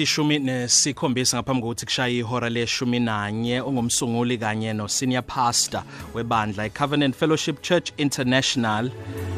ezishumi 0.00 0.38
nesikhombisa 0.38 1.36
ngaphambi 1.36 1.62
kokuthi 1.62 1.86
kushaye 1.86 2.18
ihora 2.18 2.48
leshumi 2.48 3.00
nanye 3.00 3.60
ungumsunguli 3.60 4.38
kanye 4.38 4.72
no 4.72 4.88
senior 4.88 5.22
pastor 5.22 5.82
webandla 6.14 6.66
iCovenant 6.66 7.14
Fellowship 7.14 7.60
Church 7.60 7.92
International 7.96 8.90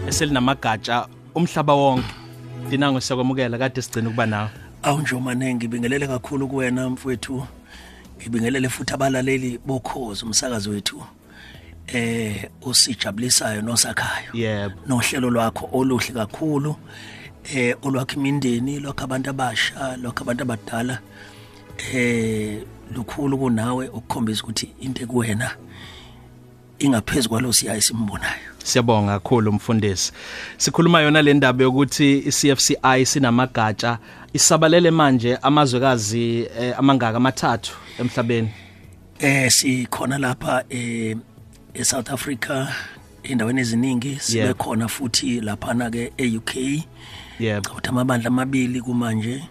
eselinamagatsha 0.09 1.09
umhlaba 1.35 1.75
wonke. 1.75 2.15
Dinango 2.71 3.01
siyakwamukela 3.01 3.59
kade 3.59 3.83
sigcina 3.83 4.09
ukuba 4.09 4.27
nawe. 4.27 4.51
Awunjomane 4.83 5.55
ngibingelele 5.55 6.07
kakhulu 6.07 6.49
kuwena 6.49 6.91
mfowethu. 6.91 7.47
Ngibingelele 8.21 8.69
futhi 8.69 8.95
abalaleli 8.95 9.59
bokhozi 9.67 10.25
umsakazi 10.25 10.69
wethu 10.71 11.03
eh 11.87 12.51
usijabulisayo 12.63 13.63
nosakhayo. 13.63 14.31
Yebo. 14.33 14.75
Nohlelo 14.87 15.31
lwakho 15.31 15.69
oluhle 15.73 16.13
kakhulu. 16.15 16.77
Eh 17.45 17.77
olwakho 17.83 18.17
imindeni 18.17 18.81
lokho 18.81 19.05
abantu 19.05 19.31
abasha 19.31 19.97
lokho 19.97 20.23
abantu 20.23 20.43
abadala 20.43 20.99
eh 21.95 22.63
lukhulu 22.95 23.39
kunawe 23.39 23.89
ukukhombisa 23.89 24.43
ukuthi 24.43 24.69
into 24.81 25.07
kuwena 25.07 25.57
ingaphezulu 26.79 27.29
kwalo 27.29 27.53
siyayi 27.53 27.83
simbonayo. 27.83 28.53
Siyabonga 28.65 29.13
kakhulu 29.13 29.53
mfundisi. 29.53 30.13
Sikhuluma 30.57 31.01
yona 31.01 31.23
le 31.23 31.35
ndaba 31.35 31.65
yokuthi 31.65 32.19
iCFCI 32.19 33.07
sinamagatsha. 33.07 33.99
Isabalele 34.33 34.91
manje 34.91 35.37
amazwekazi 35.37 36.49
eh, 36.61 36.79
amangaka 36.79 37.17
amathathu 37.17 37.73
emhlabeni. 37.99 38.51
Eh 39.19 39.51
sikhona 39.51 40.19
lapha 40.19 40.65
eh 40.71 41.17
eSouth 41.75 42.11
Africa 42.11 42.67
endaweni 43.23 43.61
eziningi 43.61 44.19
sibe 44.21 44.47
Yep. 44.47 44.57
khona 44.59 44.89
futhi 44.89 45.41
laphana 45.41 45.91
ke 45.91 46.13
eUK 46.19 46.57
yebo 47.41 47.71
ukuthi 47.71 47.89
amabandla 47.89 48.29
amabili 48.29 48.81
kumanje 48.81 49.43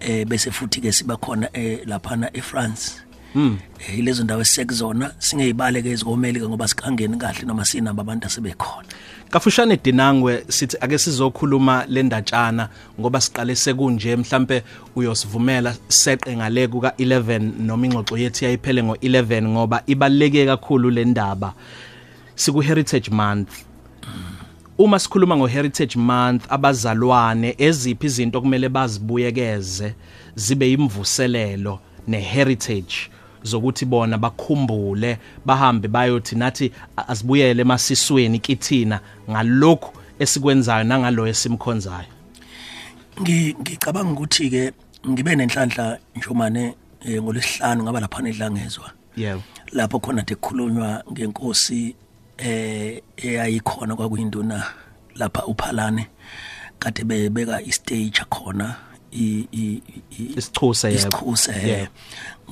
eh 0.00 0.26
bese 0.26 0.50
futhi 0.50 0.80
ke 0.80 0.92
siba 0.92 1.16
khona 1.16 1.48
eh 1.52 1.80
laphana 1.86 2.30
eFrance. 2.36 3.02
Mm 3.34 3.58
eh 3.78 3.98
ilezo 3.98 4.24
ndawo 4.24 4.40
esekuzona 4.40 5.12
singeyibale 5.18 5.82
ke 5.82 5.90
izikomeli 5.90 6.40
ke 6.40 6.48
ngoba 6.48 6.68
sikangeni 6.68 7.16
kahle 7.16 7.46
noma 7.46 7.64
sinabo 7.64 8.00
abantu 8.00 8.26
asebekhona. 8.26 8.88
Kafushane 9.30 9.76
dinangwe 9.76 10.44
sithi 10.48 10.76
ake 10.80 10.98
sizokhuluma 10.98 11.84
le 11.88 12.02
ndatshana 12.02 12.68
ngoba 13.00 13.20
siqale 13.20 13.56
sekunje 13.56 14.16
mhlambe 14.16 14.62
uyosivumela 14.96 15.74
seqe 15.88 16.36
ngale 16.36 16.68
kuka 16.68 16.88
11 16.98 17.52
noma 17.58 17.86
ingxoxo 17.86 18.18
yethu 18.18 18.44
yayiphele 18.44 18.82
ngo11 18.82 19.42
ngoba 19.42 19.82
ibaleke 19.86 20.46
kakhulu 20.46 20.90
le 20.90 21.04
ndaba. 21.04 21.54
Siku 22.40 22.60
heritage 22.60 23.10
month. 23.10 23.64
Uma 24.78 24.98
sikhuluma 24.98 25.36
ngo 25.36 25.46
heritage 25.46 25.98
month 25.98 26.46
abazalwane 26.52 27.54
eziphi 27.58 28.06
izinto 28.06 28.40
kumele 28.40 28.68
bazibuyekeze 28.68 29.94
zibe 30.34 30.72
imvuselelo 30.72 31.80
ne 32.08 32.20
heritage 32.20 33.10
zokuthi 33.42 33.84
bona 33.84 34.18
bakhumbule 34.18 35.18
bahambe 35.46 35.88
bayothi 35.88 36.36
nathi 36.36 36.72
asibuyele 36.96 37.62
emasisweni 37.62 38.38
kithina 38.38 39.00
ngalokhu 39.30 39.92
esikwenzayo 40.18 40.84
nangalo 40.84 41.26
esimkhonzayo. 41.26 42.08
Ngi- 43.20 43.56
ngicabanga 43.60 44.12
ukuthi 44.12 44.50
ke 44.50 44.72
ngibe 45.08 45.36
nenhlanhla 45.36 45.98
njomane 46.16 46.74
eh, 47.04 47.22
ngolesihlanu 47.22 47.82
ngaba 47.82 48.00
lapha 48.00 48.28
edlangezwa 48.28 48.90
yebo 49.16 49.42
lapho 49.72 49.98
khona 50.00 50.22
tekukhulunywa 50.22 51.04
ngenkosi 51.12 51.94
eh 52.42 53.02
eyayikhona 53.16 53.96
kwakuyinduna 53.96 54.64
lapha 55.14 55.46
uphalane? 55.46 56.06
Kade 56.78 57.04
bebeka 57.04 57.62
istage 57.62 58.20
khona 58.30 58.76
i 59.12 59.46
i- 59.52 59.82
i- 60.18 60.32
isichuse 60.38 60.88
yebo. 60.88 60.98
isichuse 60.98 61.52
Yebo. 61.52 61.88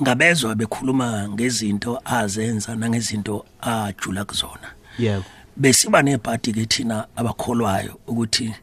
ngabezwa 0.01 0.55
bekhuluma 0.55 1.29
ngezinto 1.29 2.01
azenza 2.05 2.75
nangezinto 2.75 3.45
ajula 3.61 4.25
kuzona. 4.25 4.67
Yebo. 4.99 5.23
Besiba 5.57 6.01
nebhadi 6.01 6.53
ke 6.53 6.65
thina 6.65 7.07
abakholwayo 7.15 7.99
ukuthi 8.07 8.53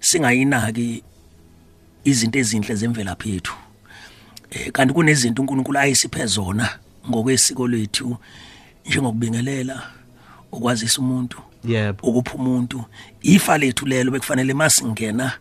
singayinaki 0.00 1.02
izinto 2.04 2.38
ezinhle 2.38 2.74
zemvelaphi 2.74 3.30
yethu. 3.30 3.54
Eh 4.50 4.72
kanti 4.72 4.94
kunezinto 4.94 5.42
uNkulunkulu 5.42 5.78
ayisiphe 5.78 6.26
zona 6.26 6.78
ngokwesiko 7.08 7.68
lethu 7.68 8.16
njengokubingelela 8.86 9.82
ukwazisa 10.52 10.98
umuntu 10.98 11.42
yebo. 11.64 12.06
ukupha 12.08 12.34
umuntu. 12.34 12.84
Ifa 13.22 13.58
lethu 13.58 13.86
lelo 13.86 14.10
bekufanele 14.10 14.54
masingena 14.54 15.32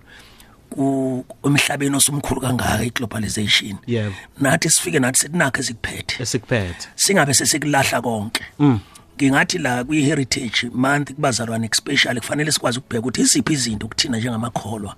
ku 0.69 1.25
emhlabeni 1.45 1.95
osumkhulu 1.95 2.41
kangaka 2.41 2.83
iglobalization. 2.83 3.77
Yebo. 3.87 4.15
nathi 4.39 4.69
sifike 4.69 4.99
nathi 4.99 5.19
setinakho 5.19 5.59
esikuphethe. 5.59 6.23
Esikuphethe. 6.23 6.87
Singabe 6.95 7.33
sesikulahla 7.33 8.01
konke. 8.01 8.43
Mm. 8.59 8.79
ngingathi 9.19 9.57
la 9.57 9.83
kwi 9.83 10.01
heritage 10.01 10.69
month 10.73 11.11
kubazalwane 11.11 11.69
especially 11.71 12.19
kufanele 12.19 12.51
sikwazi 12.51 12.79
ukubheka 12.79 12.99
ukuthi 12.99 13.21
isiphi 13.21 13.53
izinto 13.53 13.87
kuthina 13.87 14.17
njengamakholwa 14.17 14.95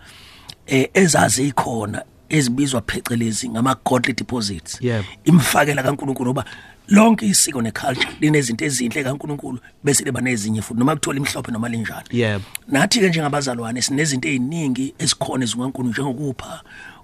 eh 0.68 0.90
ezazi 0.94 1.48
ikhona 1.48 2.04
ezibizwa 2.30 2.82
phecelezi 2.82 3.50
ngama 3.50 3.76
godly 3.86 4.14
deposits. 4.14 4.78
Yebo. 4.82 5.06
imfakela 5.24 5.84
kaNkuluNkulu 5.84 6.32
ngoba 6.32 6.46
lonke 6.88 7.26
isiko 7.28 7.62
neculture 7.62 8.08
linezinto 8.20 8.66
ezinhle 8.66 9.04
kaNkuluNkulu 9.04 9.60
bese 9.84 10.04
liba 10.04 10.22
nezinye 10.22 10.62
futhi 10.62 10.80
noma 10.80 10.96
kuthola 10.96 11.18
imhlophe 11.20 11.52
noma 11.52 11.70
linjani. 11.70 12.06
Yebo. 12.12 12.44
Nathi 12.68 13.00
ke 13.00 13.10
njengabazalwane 13.10 13.82
sinezinto 13.82 14.28
eziningi 14.28 14.94
ezikhona 15.00 15.44
ezikaNkulunkulu 15.44 15.90
njengokupha 15.90 16.62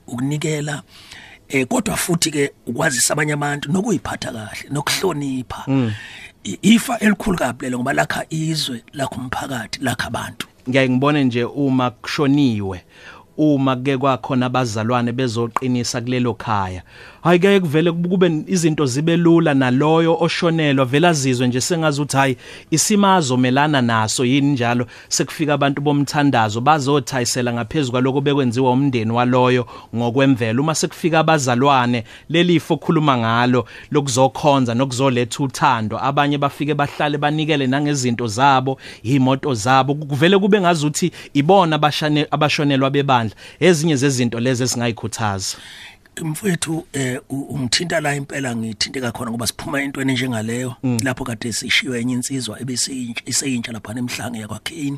ukunikela 0.07 0.83
eh 1.49 1.67
kodwa 1.67 1.95
futhi 1.97 2.31
ke 2.31 2.51
ukwazisa 2.65 3.13
abanye 3.13 3.33
abantu 3.33 3.71
nokuyiphatha 3.71 4.31
kahle 4.31 4.69
nokuhlonipha. 4.69 5.63
I- 6.43 6.59
ifa 6.61 6.99
elikhulu 6.99 7.37
kabi 7.37 7.65
lelo 7.65 7.77
ngoba 7.77 7.93
lakha 7.93 8.25
izwe 8.29 8.83
lakho 8.93 9.15
umphakathi 9.15 9.79
lakha 9.81 10.07
abantu. 10.07 10.47
Ngiyaye 10.69 10.89
ngibone 10.89 11.23
nje 11.23 11.43
uma 11.43 11.91
kushoniwe 11.91 12.83
uma 13.37 13.75
ke 13.75 13.97
kwakhona 13.97 14.45
abazalwane 14.45 15.11
bezoqinisa 15.11 16.01
kulelo 16.01 16.33
khaya. 16.33 16.83
Hayi 17.27 17.39
ke 17.39 17.59
kuvele 17.59 17.91
kube 17.91 18.43
izinto 18.47 18.85
zibe 18.85 19.17
lula 19.17 19.53
naloyo 19.53 20.17
oshonelwa. 20.19 20.85
Vela 20.85 21.13
zizwe 21.13 21.47
nje 21.47 21.61
sengazuthi 21.61 22.17
hayi 22.17 22.37
isimazo 22.71 23.37
melana 23.37 23.81
naso 23.81 24.25
yini 24.25 24.51
njalo? 24.51 24.87
Sekufika 25.09 25.53
abantu 25.53 25.81
bomthandazo 25.81 26.61
bazothayisela 26.61 27.53
ngaphezulu 27.53 27.91
kwaloko 27.91 28.21
bekwenziwa 28.21 28.71
umndeni 28.71 29.11
waloyo 29.11 29.67
ngokwemvelo. 29.95 30.63
Uma 30.63 30.75
sekufika 30.75 31.19
abazalwane 31.19 32.03
lelifo 32.29 32.73
okhuluma 32.73 33.17
ngalo 33.17 33.67
lokuzokhonza 33.91 34.73
nokuzoletha 34.73 35.43
uthando 35.43 35.99
abanye 36.03 36.37
bafike 36.37 36.73
bahlale 36.73 37.17
banikele 37.17 37.67
nangezinto 37.67 38.27
zabo 38.27 38.77
imoto 39.03 39.53
zabo. 39.53 39.95
Kuvele 39.95 40.39
kube 40.39 40.61
ngazuthi 40.61 41.11
ibona 41.33 41.75
abashane 41.75 42.27
abashonelwa 42.31 42.89
bebandla. 42.89 43.35
Ezinye 43.59 43.95
zezinto 43.95 44.39
lezi 44.39 44.63
esingayikhuthaza 44.63 45.57
mfowethu 46.21 46.87
eh 46.93 47.19
ungithinta 47.29 48.01
la 48.01 48.15
impela 48.15 48.55
ngithinte 48.55 49.01
khona 49.11 49.31
ngoba 49.31 49.47
siphuma 49.47 49.81
entweni 49.81 50.13
njengaleyo 50.13 50.75
lapho 51.03 51.23
kade 51.23 51.53
sishiwe 51.53 51.99
enye 52.01 52.13
insizwa 52.13 52.59
ebeseyintsha 52.61 53.71
lapha 53.71 53.93
emhlange 53.97 54.39
yakwaKane. 54.39 54.97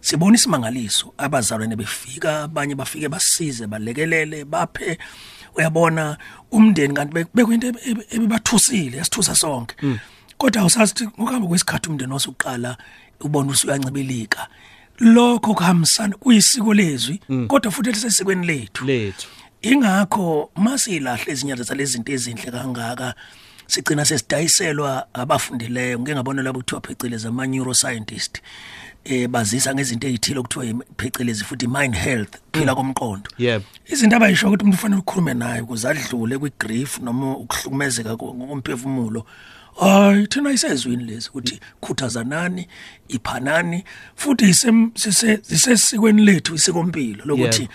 Sibona 0.00 0.34
isimangaliso 0.36 1.12
abazalwane 1.18 1.76
befika 1.76 2.42
abanye 2.42 2.74
bafike 2.74 3.08
basize 3.08 3.66
balekelele 3.66 4.44
baphe. 4.44 4.98
Uyabona 5.56 6.16
umndeni 6.52 6.94
kanti 6.94 7.14
be- 7.14 7.26
bekuyinto 7.34 7.66
ebe- 7.66 7.80
ebe- 7.90 8.06
ebebathusile 8.10 8.96
yasithusa 8.98 9.34
sonke. 9.34 9.74
Kodwa 10.38 10.64
usazi 10.64 10.92
ukuthi 10.92 11.06
ngokuhamba 11.18 11.48
kwesikhathi 11.48 11.88
umndeni 11.90 12.12
wasuqala 12.12 12.76
ubona 13.20 13.50
usuyancibilika 13.50 14.46
lokho 15.00 15.54
kuhambisana 15.54 16.16
kuyisiko 16.16 16.74
lezwi 16.74 17.20
kodwa 17.48 17.72
futhi 17.72 17.88
elisesikweni 17.90 18.46
lethu. 18.46 18.84
Lethu. 18.84 19.28
Ingakho 19.62 20.50
masilahle 20.56 21.32
ezinyazo 21.32 21.62
zalezi 21.62 21.92
zinto 21.92 22.12
ezinhle 22.12 22.50
kangaka 22.50 23.14
sigcina 23.66 24.04
sesidayiselwa 24.04 25.06
abafundileyo 25.14 25.98
ngeke 26.00 26.14
ngabona 26.14 26.42
labo 26.42 26.58
kuthiwa 26.60 26.80
phecelezi 26.80 27.26
ama 27.28 27.46
neuroscientist 27.46 28.40
eh 29.04 29.28
bazisa 29.28 29.74
ngezinto 29.74 30.06
ezithile 30.08 30.38
okuthiwa 30.40 30.64
yi- 30.64 30.82
phecelezi 30.98 31.44
futhi 31.44 31.66
mind 31.66 31.94
health 31.94 32.34
phila 32.52 32.74
komqondo. 32.74 33.30
Yebo 33.38 33.64
izinto 33.86 34.16
abayisho 34.16 34.46
ukuthi 34.48 34.62
umuntu 34.64 34.78
ufanele 34.78 35.00
ukukhulume 35.00 35.34
naye 35.34 35.60
ukuze 35.60 35.88
adlule 35.88 36.38
kwi-grief 36.38 36.98
noma 37.00 37.36
ukuhlukumezeka 37.36 38.16
ko- 38.16 38.34
ngokomphefumulo 38.34 39.26
hayi 39.80 40.26
thina 40.26 40.50
isezwini 40.52 41.04
lezi 41.04 41.28
ukuthi 41.28 41.60
khuthazanani 41.80 42.68
iphanani 43.08 43.84
futhi 44.16 44.44
isem- 44.44 44.90
sise- 44.94 45.40
zisesikweni 45.42 46.22
lethu 46.24 46.54
isikompilo 46.54 47.24
lokuthi 47.24 47.62
Yebo. 47.62 47.72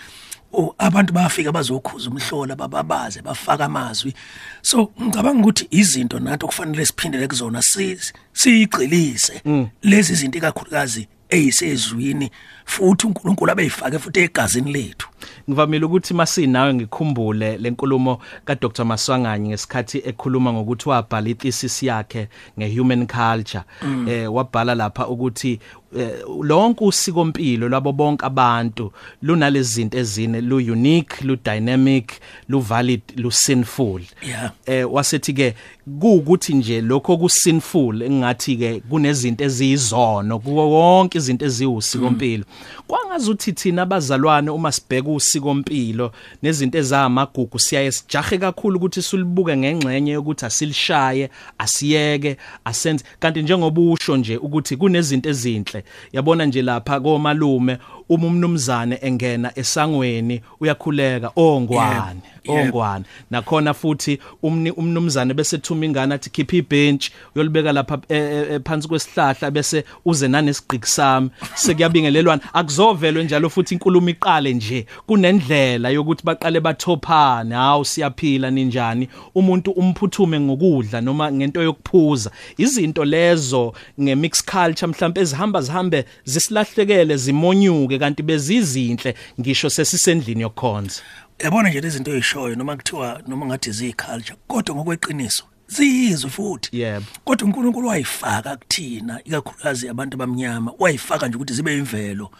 Oh, 0.56 0.74
abantu 0.78 1.12
bayafika 1.12 1.52
bazokhuza 1.52 2.10
umhlola 2.10 2.56
bababaze 2.56 3.22
bafaka 3.22 3.64
amazwi. 3.64 4.14
So 4.62 4.92
ngicabanga 5.02 5.40
ukuthi 5.40 5.66
izinto 5.70 6.18
nathi 6.18 6.44
okufanele 6.44 6.86
siphindele 6.86 7.28
kuzona 7.28 7.62
si- 7.62 7.98
siyigxilise. 8.32 9.42
Lezi 9.82 10.14
zinto 10.14 10.38
ikakhulukazi 10.38 11.08
eyisezwini 11.28 12.30
futhi 12.64 13.06
uNkulunkulu 13.06 13.52
abeyifake 13.52 13.98
futhi 13.98 14.20
egazini 14.20 14.72
lethu. 14.72 15.08
Ngivamile 15.50 15.84
ukuthi 15.84 16.14
masinawe 16.14 16.74
ngikhumbule 16.74 17.56
lenkulumo 17.56 18.18
ka 18.44 18.54
Dr 18.54 18.84
Maswanganyi 18.84 19.48
ngesikhathi 19.48 20.02
ekhuluma 20.04 20.52
ngokuthi 20.52 20.88
wabhala 20.88 21.28
ithesis 21.28 21.82
yakhe 21.82 22.28
ngehuman 22.58 23.06
culture. 23.06 23.64
Eh 24.08 24.34
wabhala 24.34 24.74
lapha 24.74 25.08
ukuthi 25.08 25.60
eh, 25.98 26.10
lonke 26.42 26.84
usikompilo 26.84 27.68
lwabo 27.68 27.92
bonke 27.92 28.26
abantu 28.26 28.92
lunalezi 29.22 29.72
zinto 29.74 29.98
ezine 29.98 30.40
lu 30.40 30.56
unique 30.56 31.24
lu 31.24 31.36
dynamic 31.36 32.12
lu 32.48 32.60
valid 32.60 33.02
lu 33.16 33.30
sinful 33.30 34.02
Yeah. 34.22 34.50
eh 34.66 34.92
wasethi 34.92 35.32
ke 35.32 35.54
kuukuthi 36.00 36.54
nje 36.54 36.80
lokho 36.80 37.16
ku 37.16 37.28
sinful 37.28 38.02
engathi 38.02 38.56
ke 38.56 38.80
kunezinto 38.80 39.44
eziyizono 39.44 40.38
kuwo 40.38 40.70
wonke 40.70 41.18
izinto 41.18 41.44
eziwusikompilo. 41.46 42.44
Kwangazuthi 42.86 43.52
thina 43.52 43.82
abazalwane 43.82 44.50
uma 44.50 44.72
sibheka 44.72 45.10
usikompilo 45.10 46.12
nezinto 46.42 46.78
ezamagugu 46.78 47.58
siyaye 47.58 47.92
sijahe 47.92 48.38
kakhulu 48.38 48.76
ukuthi 48.76 49.02
sulibuke 49.02 49.56
ngengxenye 49.56 50.12
yokuthi 50.12 50.46
asilishaye 50.46 51.30
asiyeke 51.58 52.36
asenze. 52.64 53.04
Kanti 53.18 53.42
njengoba 53.42 53.80
usho 53.80 54.16
nje 54.16 54.36
ukuthi 54.36 54.76
kunezinto 54.76 55.28
ezinhle 55.28 55.84
yabona 56.12 56.46
nje 56.46 56.62
lapha 56.62 57.00
komalume 57.00 57.78
uma 58.08 58.26
umnumzane 58.26 58.98
engena 59.02 59.52
esangweni 59.58 60.40
uyakhuleka 60.60 61.30
ongwane 61.36 62.34
ongwane. 62.48 63.04
Nakhona 63.30 63.74
futhi 63.74 64.18
umni 64.42 64.70
umnumzane 64.70 65.34
bese 65.34 65.58
thuma 65.58 65.84
ingane 65.84 66.14
athi 66.14 66.30
khipha 66.30 66.56
ibench 66.56 67.10
uyolibeka 67.34 67.72
lapha 67.72 67.98
eh, 68.08 68.18
eh, 68.18 68.46
eh, 68.50 68.60
phansi 68.64 68.88
kwesihlahla 68.88 69.50
bese 69.50 69.84
uze 70.04 70.28
nanesigqiki 70.28 70.88
sami 70.88 71.30
sekuyabingelelwana. 71.54 72.42
Akuzovelwe 72.52 73.24
njalo 73.24 73.50
futhi 73.50 73.74
inkulumo 73.74 74.08
iqale 74.08 74.54
nje 74.54 74.86
kunendlela 75.06 75.90
yokuthi 75.90 76.24
baqale 76.24 76.60
bathophane 76.60 77.54
hawu 77.54 77.84
siyaphila 77.84 78.50
ninjani? 78.50 79.08
Umuntu 79.34 79.70
umphuthume 79.70 80.40
ngokudla 80.40 81.00
noma 81.00 81.32
ngento 81.32 81.62
yokuphuza. 81.62 82.30
Izinto 82.56 83.04
lezo 83.04 83.72
ngemix 84.00 84.44
culture 84.44 84.86
mhlawumbe 84.86 85.20
ezihamba 85.20 85.60
zihambe 85.60 86.04
zisilahlekele 86.24 87.16
zimonyuke. 87.16 87.93
Kanti 87.98 88.22
bezizinhle 88.22 89.14
ngisho 89.40 89.70
sesisendlini 89.70 90.42
yokukhonza 90.42 91.00
yabona 91.38 91.68
nje 91.68 91.80
lezi 91.80 91.96
zinto 91.96 92.10
ezishoyo 92.12 92.54
noma 92.54 92.76
kuthiwa 92.76 93.22
noma 93.26 93.46
ngathi 93.46 93.70
ziyiculture 93.72 94.36
kodwa 94.46 94.74
ngokweqiniso 94.74 95.44
ziyizwe 95.68 96.30
futhi. 96.30 96.68
Yebo. 96.80 97.06
kodwa 97.24 97.46
uNkulunkulu 97.46 97.88
wayifaka 97.88 98.56
kuthina 98.56 99.20
ikakhulukazi 99.24 99.88
abantu 99.88 100.14
abamnyama 100.14 100.72
wayifaka 100.78 101.28
nje 101.28 101.36
ukuthi 101.36 101.54
zibe 101.54 101.78
imvelo 101.78 102.30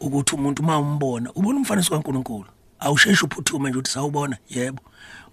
ukuthi 0.00 0.34
umuntu 0.34 0.62
uma 0.62 0.78
umbona 0.78 1.32
ubona 1.32 1.58
umfanekiso 1.58 1.94
kaNkulunkulu 1.94 2.46
awusheshe 2.80 3.24
uphuthume 3.24 3.68
nje 3.68 3.78
ukuthi 3.78 3.92
sawubona 3.92 4.36
yebo. 4.48 4.82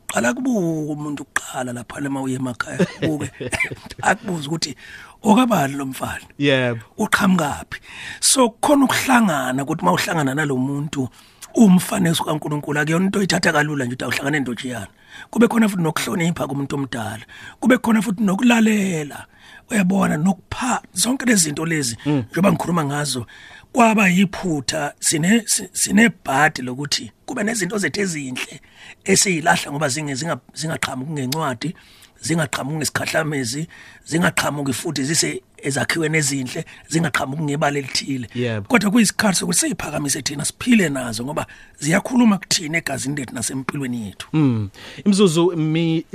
Qala 0.07 0.33
kubuka 0.33 0.93
umuntu 0.93 1.23
uqala 1.23 1.73
lapha 1.73 1.99
lema 1.99 2.21
uye 2.21 2.35
emakhaya 2.35 2.79
buke 3.01 3.31
akubuza 4.01 4.47
ukuthi 4.47 4.75
okabani 5.23 5.73
lo 5.75 5.85
mfana? 5.85 6.25
Yebo. 6.37 6.81
Uqhamukapi 6.97 7.77
so 8.19 8.49
khona 8.49 8.85
ukuhlangana 8.85 9.63
ukuthi 9.63 9.85
mawuhlangana 9.85 10.35
nalomuntu 10.35 11.09
umfanekiso 11.55 12.23
kaNkuluNkulu 12.23 12.79
akuyona 12.79 13.05
into 13.05 13.19
oyithatha 13.19 13.51
kalula 13.51 13.85
nje 13.85 13.93
ukuthi 13.95 14.03
awuhlangane 14.03 14.37
nendojiyana 14.39 14.87
kube 15.31 15.47
khona 15.47 15.69
futhi 15.69 15.83
nokuhlonipha 15.83 16.47
kumuntu 16.47 16.75
omdala. 16.75 17.25
Kube 17.59 17.77
khona 17.77 18.01
futhi 18.01 18.23
nokulalela. 18.23 19.25
Uyabona 19.71 20.17
nokupha 20.17 20.81
zonke 20.93 21.25
lezi 21.25 21.43
zinto 21.43 21.65
lezi 21.65 21.97
njengoba 22.05 22.51
ngikhuluma 22.51 22.85
ngazo 22.85 23.25
kwaba 23.73 24.07
yiphutha 24.09 24.93
sine 24.99 25.43
si- 25.45 25.69
sinebhadi 25.73 26.61
lokuthi 26.61 27.11
kube 27.25 27.43
nezinto 27.43 27.77
zethu 27.77 28.01
ezinhle. 28.01 28.61
Esiyilahla 29.11 29.71
ngoba 29.71 29.87
zinge 29.93 30.13
zinga- 30.19 30.39
zingaqhamuki 30.59 31.11
ngencwadi 31.11 31.69
zingaqhamuki 32.25 32.77
ngesikhahlamezi 32.77 33.61
zingaqhamuki 34.09 34.73
futhi 34.73 35.03
zise 35.09 35.29
ezakhiweni 35.63 36.17
ezinhle 36.17 36.65
zingaqhamuki 36.87 37.43
ngebala 37.43 37.79
elithile. 37.79 38.27
Yebo. 38.35 38.67
kodwa 38.67 38.91
kuyisikhathi 38.91 39.37
sokuthi 39.39 39.59
siyiphakamise 39.59 40.21
thina 40.21 40.45
siphile 40.45 40.89
nazo 40.89 41.23
ngoba 41.23 41.45
ziyakhuluma 41.79 42.37
kuthina 42.37 42.77
egazini 42.77 43.15
lethu 43.15 43.35
nasempilweni 43.35 44.05
yethu. 44.05 44.27
Mm. 44.33 44.69
Imzuzu 45.05 45.55
mi 45.55 46.05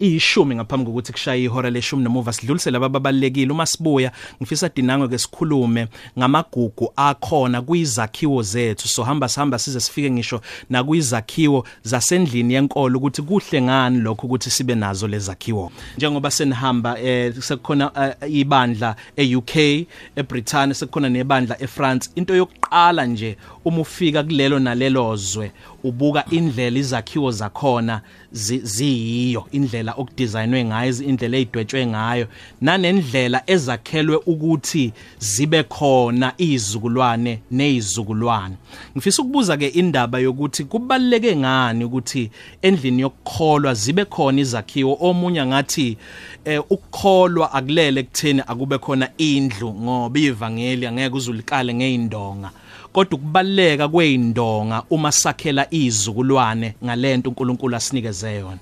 ishumi 0.00 0.54
ngaphambi 0.54 0.86
kokuthi 0.86 1.12
kushaye 1.12 1.44
ihora 1.44 1.70
leshumi 1.70 2.04
nomuva 2.04 2.32
sidlulise 2.32 2.70
laba 2.70 2.88
babalekile 2.88 3.52
uma 3.52 3.66
sibuya 3.66 4.12
ngifisa 4.42 4.68
dinango 4.68 5.08
ke 5.08 5.18
sikhulume 5.18 5.88
ngamagugu 6.18 6.92
akhona 6.96 7.62
kuyizakhiwo 7.62 8.42
zethu. 8.42 8.88
So 8.88 9.04
hamba 9.04 9.28
sihamba 9.28 9.58
size 9.58 9.80
sifike 9.80 10.10
ngisho 10.10 10.40
na 10.70 10.84
kuyizakhiwo 10.84 11.66
zasendlini 11.82 12.54
yenkolo 12.54 12.98
ukuthi 12.98 13.22
kuhle 13.22 13.62
ngani 13.62 14.00
lokho 14.00 14.26
ukuthi 14.26 14.50
sibe 14.50 14.74
nazo 14.74 15.08
lezakhiwo. 15.08 15.72
Njengoba 15.96 16.30
senihamba 16.30 17.00
eh 17.00 17.34
sekukhona 17.40 18.16
eh, 18.22 18.34
ibandla 18.34 18.91
eUK 19.16 19.86
eBrithani 20.16 20.74
sekukhona 20.74 21.08
nebandla 21.08 21.62
eFrance. 21.62 22.10
Into 22.14 22.34
yokuqala 22.34 23.06
nje 23.06 23.36
uma 23.64 23.80
ufika 23.80 24.22
kulelo 24.22 24.58
nalelo 24.58 25.16
zwe 25.16 25.52
ubuka 25.84 26.24
indlela 26.30 26.78
izakhiwo 26.78 27.30
zakhona 27.30 28.00
zi- 28.32 28.60
ziyiyo 28.64 29.46
indlela 29.52 29.92
okudesignwe 29.92 30.64
ngayo 30.64 30.92
indlela 31.04 31.36
ezidwetshwe 31.38 31.86
ngayo 31.86 32.26
nanendlela 32.60 33.42
ezakhelwe 33.46 34.16
ukuthi 34.26 34.92
zibe 35.18 35.62
khona 35.62 36.32
izizukulwane 36.38 37.40
nezizukulwane. 37.50 38.56
Ngifisa 38.96 39.22
ukubuza 39.22 39.56
ke 39.56 39.68
indaba 39.68 40.18
yokuthi 40.18 40.64
kubaleke 40.64 41.36
ngani 41.36 41.84
ukuthi 41.84 42.30
endlini 42.62 43.02
yokukholwa 43.02 43.74
zibe 43.74 44.04
khona 44.04 44.40
izakhiwo? 44.40 44.96
Omunye 45.00 45.46
ngathi 45.46 45.96
eh, 46.44 46.62
ukukholwa 46.70 47.52
akulele 47.52 48.02
kutheni 48.02 48.42
akube 48.46 48.78
khona 48.78 49.08
indlu 49.18 49.74
ngoba 49.74 50.20
ivangeli 50.20 50.86
angeke 50.86 51.16
uzulikale 51.16 51.74
ngeindonga 51.74 52.50
kodwa 52.92 53.18
ukubaleka 53.18 53.88
kweindonga 53.88 54.82
uma 54.90 55.12
sakhela 55.12 55.66
izizukulwane 55.70 56.74
ngalento 56.84 57.30
uNkulunkulu 57.30 57.76
asinikeze 57.76 58.34
yona? 58.34 58.58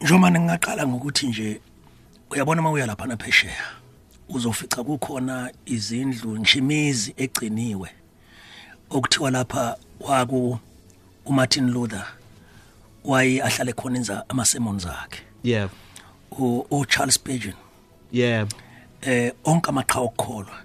Njengoba 0.00 0.30
ngingaqala 0.30 0.86
ngokuthi 0.86 1.26
nje 1.26 1.60
uyabona 2.30 2.60
uma 2.60 2.70
uya 2.70 2.86
lapha 2.86 3.06
naphesheya 3.06 3.64
uzofica 4.28 4.84
kukhona 4.84 5.50
izindlu 5.66 6.36
nshimizi 6.36 7.14
egciniwe. 7.16 7.88
Okuthiwa 8.90 9.30
lapha 9.30 9.76
kwaku 9.98 10.58
uMartin 11.26 11.70
Luther 11.70 12.06
waye 13.04 13.42
ahlale 13.42 13.72
khona 13.72 13.96
enza 13.96 14.24
ama 14.28 14.44
sermons 14.44 14.86
akhe. 14.86 15.22
Yebo. 15.44 15.72
U 16.38 16.66
u 16.70 16.86
Charles 16.86 17.14
Spurgeon. 17.14 17.54
Yebo. 18.12 18.56
Eh 19.02 19.32
onke 19.44 19.68
amaqhawe 19.68 20.06
okukholwa 20.06 20.56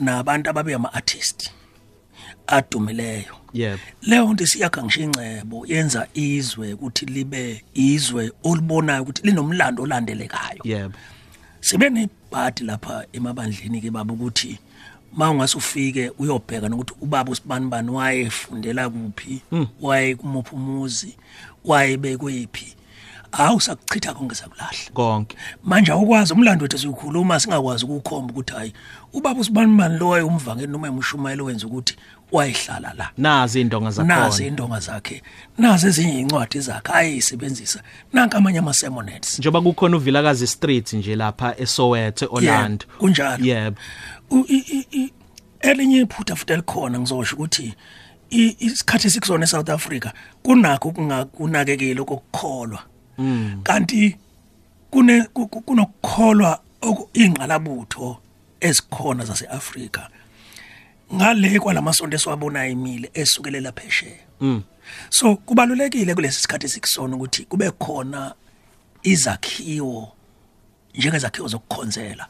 nabantu 0.00 0.50
ababe 0.50 0.74
ama 0.74 0.92
artist 0.92 1.50
adumileyo. 2.48 3.34
Yebo. 3.52 3.80
Leyo 4.02 4.32
nto 4.32 4.46
siyakha 4.46 4.82
ngisho 4.82 5.02
ingcebo 5.02 5.66
yenza 5.66 6.06
izwe 6.14 6.72
ukuthi 6.72 7.06
libe 7.06 7.64
izwe 7.74 8.32
olibonayo 8.44 9.02
ukuthi 9.02 9.22
linomlando 9.26 9.82
olandelekayo. 9.82 10.62
Yebo. 10.64 10.94
Sibe 11.60 11.90
nebhadi 11.90 12.64
lapha 12.64 13.04
emabandleni 13.12 13.80
ke 13.80 13.90
baba 13.90 14.12
ukuthi 14.12 14.58
mawungase 15.12 15.58
ufike 15.58 16.12
uyobheka 16.18 16.68
nokuthi 16.68 16.94
ubaba 17.00 17.32
usibanibani 17.32 17.90
wayefundela 17.90 18.90
kuphi 18.90 19.42
waye 19.80 20.14
kumuphi 20.14 20.54
umuzi 20.54 21.16
waye 21.64 21.96
kwephi 21.96 22.74
awu 23.32 23.60
sakuchitha 23.60 24.14
konke 24.14 24.34
sakulahla. 24.34 24.90
Konke. 24.94 25.36
Manje 25.64 25.92
awukwazi 25.92 26.32
umlando 26.32 26.62
wethu 26.62 26.78
sikhuluma 26.78 27.40
singakwazi 27.40 27.84
ukukhomba 27.84 28.32
ukuthi 28.32 28.52
hayi 28.52 28.72
ubaba 29.12 29.40
usibanibani 29.40 29.98
lo 29.98 30.08
wayumvangeli 30.08 30.72
noma 30.72 30.88
emushumayelo 30.88 31.44
wenza 31.44 31.66
ukuthi 31.66 31.96
wayehlala 32.32 32.92
la. 32.96 33.10
Nazi 33.16 33.60
indonga 33.60 33.84
nazi 33.86 33.96
zakhona 34.02 34.46
indonga 34.46 34.80
zakhe. 34.80 35.22
Nazi 35.58 35.86
ezinye 35.86 36.20
incwadi 36.20 36.60
zakhe 36.60 36.92
ayisebenzisa 36.92 37.82
nanka 38.12 38.38
amanye 38.38 38.58
ama 38.58 38.74
sermonettes 38.74 39.38
njoba 39.38 39.60
kukhona 39.60 39.96
uvilakazi 39.96 40.46
street 40.46 40.92
nje 40.92 41.16
lapha 41.16 41.54
eSoweto 41.58 42.28
Orlando 42.30 42.84
Yebo, 42.86 42.98
kunjalo. 42.98 43.44
Yebo. 43.44 43.76
I- 44.48 45.12
elinye 45.60 46.00
iphutha 46.00 46.36
futhi 46.36 46.52
elikhona 46.52 46.98
ngizosho 47.00 47.36
ukuthi 47.36 47.74
isikhathi 48.30 49.10
sikusona 49.10 49.44
eSouth 49.44 49.70
Africa 49.70 50.10
kunakho 50.42 50.90
kungakunakekela 50.90 52.04
kokukholwa 52.04 52.82
kanti 53.62 54.16
kune 54.90 55.22
ku- 55.22 55.46
ku- 55.48 55.60
kunokukholwa 55.60 56.60
oku- 56.82 57.08
ingqalabutho 57.14 58.18
ezikhona 58.60 59.24
zaseAfrika. 59.24 60.08
Ngale 61.14 61.58
kwalamasonto 61.60 62.16
esiwabona 62.16 62.66
emile 62.66 63.10
esukelela 63.14 63.72
phesheya. 63.72 64.24
So 65.10 65.36
kubalulekile 65.36 66.14
kulesi 66.14 66.42
sikhathi 66.42 66.68
sikusona 66.68 67.16
ukuthi 67.16 67.44
kube 67.44 67.70
khona 67.70 68.34
izakhiwo 69.02 70.12
njengezakhiwo 70.94 71.48
zokukhonzela. 71.48 72.26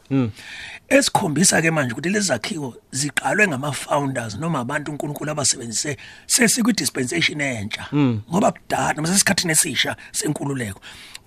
Esikhombisa 0.89 1.61
ke 1.61 1.71
manje 1.71 1.93
ukuthi 1.93 2.09
lezi 2.09 2.27
zakhiwo 2.27 2.75
ziqalwe 2.91 3.47
ngama 3.47 3.71
founders 3.71 4.35
noma 4.35 4.59
abantu 4.59 4.91
uNkulunkulu 4.91 5.31
abasebenzise 5.31 5.97
sesikwi 6.25 6.73
dispensation 6.73 7.41
entsha 7.41 7.87
ngoba 8.31 8.51
kudala 8.51 8.93
noma 8.93 9.07
sesikhathini 9.07 9.51
esisha 9.51 9.95
senkululeko 10.11 10.81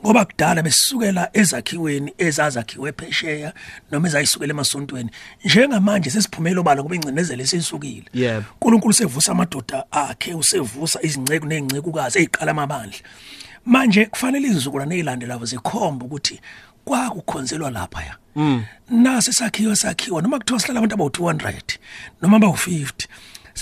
ngoba 0.05 0.25
kudala 0.25 0.63
besukela 0.63 1.31
ezakhiweni 1.33 2.13
ezazakhiwe 2.19 2.93
phesheya 2.93 3.53
noma 3.91 4.09
ezayisukela 4.09 4.51
emasontweni 4.51 5.11
njengamanje 5.45 6.11
sesiphumelo 6.11 6.63
bala 6.63 6.83
kuba 6.83 6.95
ingcinezelo 6.95 7.43
esisukile 7.43 8.09
Yebo. 8.15 8.45
uNkulunkulu 8.55 8.95
sevusa 8.95 9.33
amadoda 9.33 9.85
akhe 9.91 10.35
usevusa 10.35 10.99
izinceku 11.03 11.47
nezincekukazi 11.47 12.19
eziqala 12.19 12.51
amabandla 12.51 13.01
manje 13.65 14.07
kufanele 14.07 14.49
izizukulwane 14.49 14.95
ezilandelayo 14.95 15.45
zikhomba 15.45 16.05
ukuthi 16.05 16.41
kwakukhonzelwa 16.85 17.71
lapha 17.71 18.03
ya 18.03 18.15
nasi 18.91 19.33
sakhiwo 19.33 19.75
sakhiwa 19.77 20.23
noma 20.23 20.39
kuthiwa 20.39 20.61
sihlala 20.61 20.79
abantu 20.81 20.97
abawu200 20.97 21.79
noma 22.23 22.39
abawu50 22.39 23.07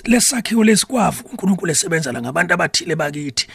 lesakhiwo 0.05 0.65
lesikwavu 0.65 1.25
uNkulunkulu 1.31 1.73
esebenza 1.73 2.13
la 2.13 2.21
ngabantu 2.23 2.55
abathile 2.55 2.97
bakithi. 2.97 3.47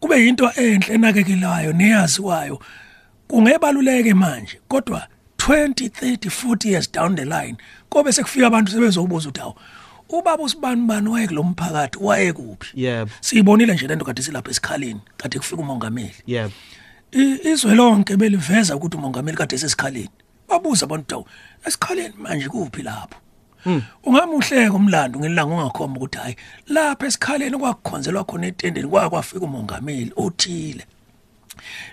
Kube 0.00 0.24
yinto 0.24 0.52
enhle 0.56 0.94
enakekelayo 0.94 1.72
neyaziwayo. 1.72 2.62
Kungebaluleke 3.28 4.14
manje 4.14 4.60
kodwa 4.68 5.08
20 5.38 5.88
30 5.88 6.28
40 6.28 6.68
years 6.68 6.92
down 6.92 7.16
the 7.16 7.24
line 7.24 7.56
kobe 7.88 8.12
sekufika 8.12 8.46
abantu 8.46 8.72
sebezobuza 8.72 9.28
ukuthi 9.28 9.40
awu 9.40 9.54
ubaba 10.08 10.42
usibani 10.42 10.86
bani 10.86 11.08
waye 11.08 11.26
kulomphakathi 11.28 11.98
waye 12.00 12.32
kuphi 12.32 12.68
Yebo. 12.74 13.10
siyibonile 13.20 13.74
nje 13.74 13.86
lento 13.86 14.04
kade 14.04 14.22
silapha 14.22 14.50
esikhaleni 14.50 15.00
kade 15.16 15.38
kufika 15.38 15.62
umongameli. 15.62 16.14
Yebo. 16.26 16.52
Izwe 17.44 17.74
lonke 17.74 18.16
beliveza 18.16 18.76
ukuthi 18.76 18.96
umongameli 18.96 19.36
kade 19.36 19.56
esesikhaleni 19.56 20.10
babuza 20.48 20.86
abantu 20.86 21.14
awu 21.14 21.26
esikhaleni 21.66 22.14
manje 22.18 22.48
kuphi 22.48 22.82
lapho? 22.82 23.20
Ungamuhleka 24.04 24.72
umlando 24.72 25.18
ngelanga 25.20 25.54
ungakhomba 25.54 25.96
ukuthi 26.00 26.18
hayi 26.18 26.36
lapha 26.66 27.06
esikhaleni 27.06 27.56
kwakukhonzelwa 27.58 28.24
khona 28.24 28.46
etendeni 28.46 28.88
kwakwafika 28.88 29.44
umongameli 29.44 30.12
othile. 30.16 30.86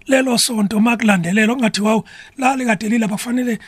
Lelo 0.08 0.38
sonto 0.38 0.80
makulandelela 0.80 1.54
ongathi 1.54 1.82
wawu 1.82 2.04
lali 2.38 2.66
kade 2.66 2.90
lilapha 2.90 3.16
kufanele 3.16 3.60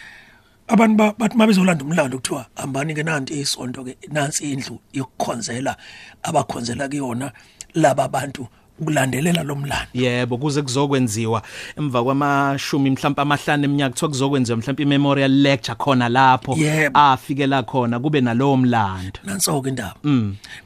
abantu 0.68 0.96
ba- 0.98 1.14
bathi 1.18 1.38
mabezolanda 1.38 1.84
umlando 1.86 2.18
kuthiwa 2.18 2.46
hambani 2.56 2.94
ke 2.94 3.04
nanti 3.04 3.40
isonto 3.40 3.84
ke 3.84 3.98
nansi 4.12 4.52
indlu 4.52 4.80
yokukhonzela 4.94 5.78
abakhonzela 6.24 6.88
kuyona 6.90 7.32
laba 7.74 8.08
bantu 8.08 8.48
ukulandelela 8.80 9.44
lo 9.44 9.56
mlando. 9.56 9.88
Yebo 9.94 10.38
kuze 10.38 10.62
kuzokwenziwa. 10.62 11.42
Emva 11.78 12.04
kwamashumi 12.04 12.90
mhlawumbe 12.90 13.22
amahlanu 13.22 13.64
eminyaka 13.66 13.90
kuthiwa 13.90 14.10
kuzokwenziwa 14.10 14.58
mhlawumbe 14.58 14.84
i-memorial 14.84 15.32
lecture 15.32 15.76
khona 15.76 16.10
lapho 16.10 16.58
afikela 16.94 17.64
khona 17.64 18.00
kube 18.00 18.22
nalowo 18.22 18.58
mlando. 18.58 19.20
Nanso-ke 19.24 19.70
indaba. 19.70 19.96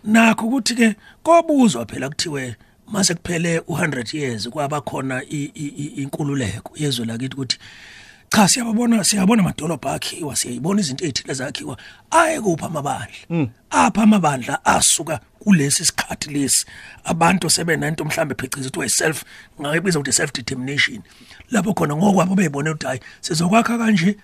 Nakho 0.04 0.46
ukuthi-ke 0.46 0.96
kobuzwa 1.24 1.86
phela 1.86 2.10
kuthiwe 2.10 2.56
mase 2.88 3.14
kuphele 3.14 3.60
u-100 3.68 4.18
years 4.18 4.50
kwaba 4.50 4.82
khona 4.82 5.24
inkululeko 5.96 6.72
yezwe 6.76 7.06
lakithi 7.06 7.36
ukuthi 7.36 7.58
cha 8.32 8.48
siyababona 8.48 9.04
siyabona 9.04 9.42
amadolobha 9.42 9.94
akhiwa 9.94 10.36
siyayibona 10.36 10.80
izinto 10.82 11.06
ezithile 11.06 11.34
zakhiwa. 11.34 11.78
Aye 12.12 12.42
kuphi 12.42 12.66
amabandla? 12.66 13.50
Apha 13.70 14.04
amabandla 14.04 14.66
asuka 14.66 15.20
kulesi 15.40 15.86
sikhathi 15.86 16.30
lesi 16.30 16.66
abantu 17.04 17.50
sebenento 17.50 18.06
mhlambe 18.06 18.36
phecelezi 18.36 18.70
kuthiwa 18.70 18.90
self 18.90 19.24
ngayibiza 19.62 20.00
ukuthi 20.00 20.14
self 20.14 20.34
determination 20.34 21.02
lapho 21.52 21.74
khona 21.74 21.96
ngokwabo 21.96 22.36
beyibone 22.36 22.70
ukuthi 22.70 22.88
hayi 22.88 23.00
sizokwakha 23.22 23.78
kanje 23.78 24.18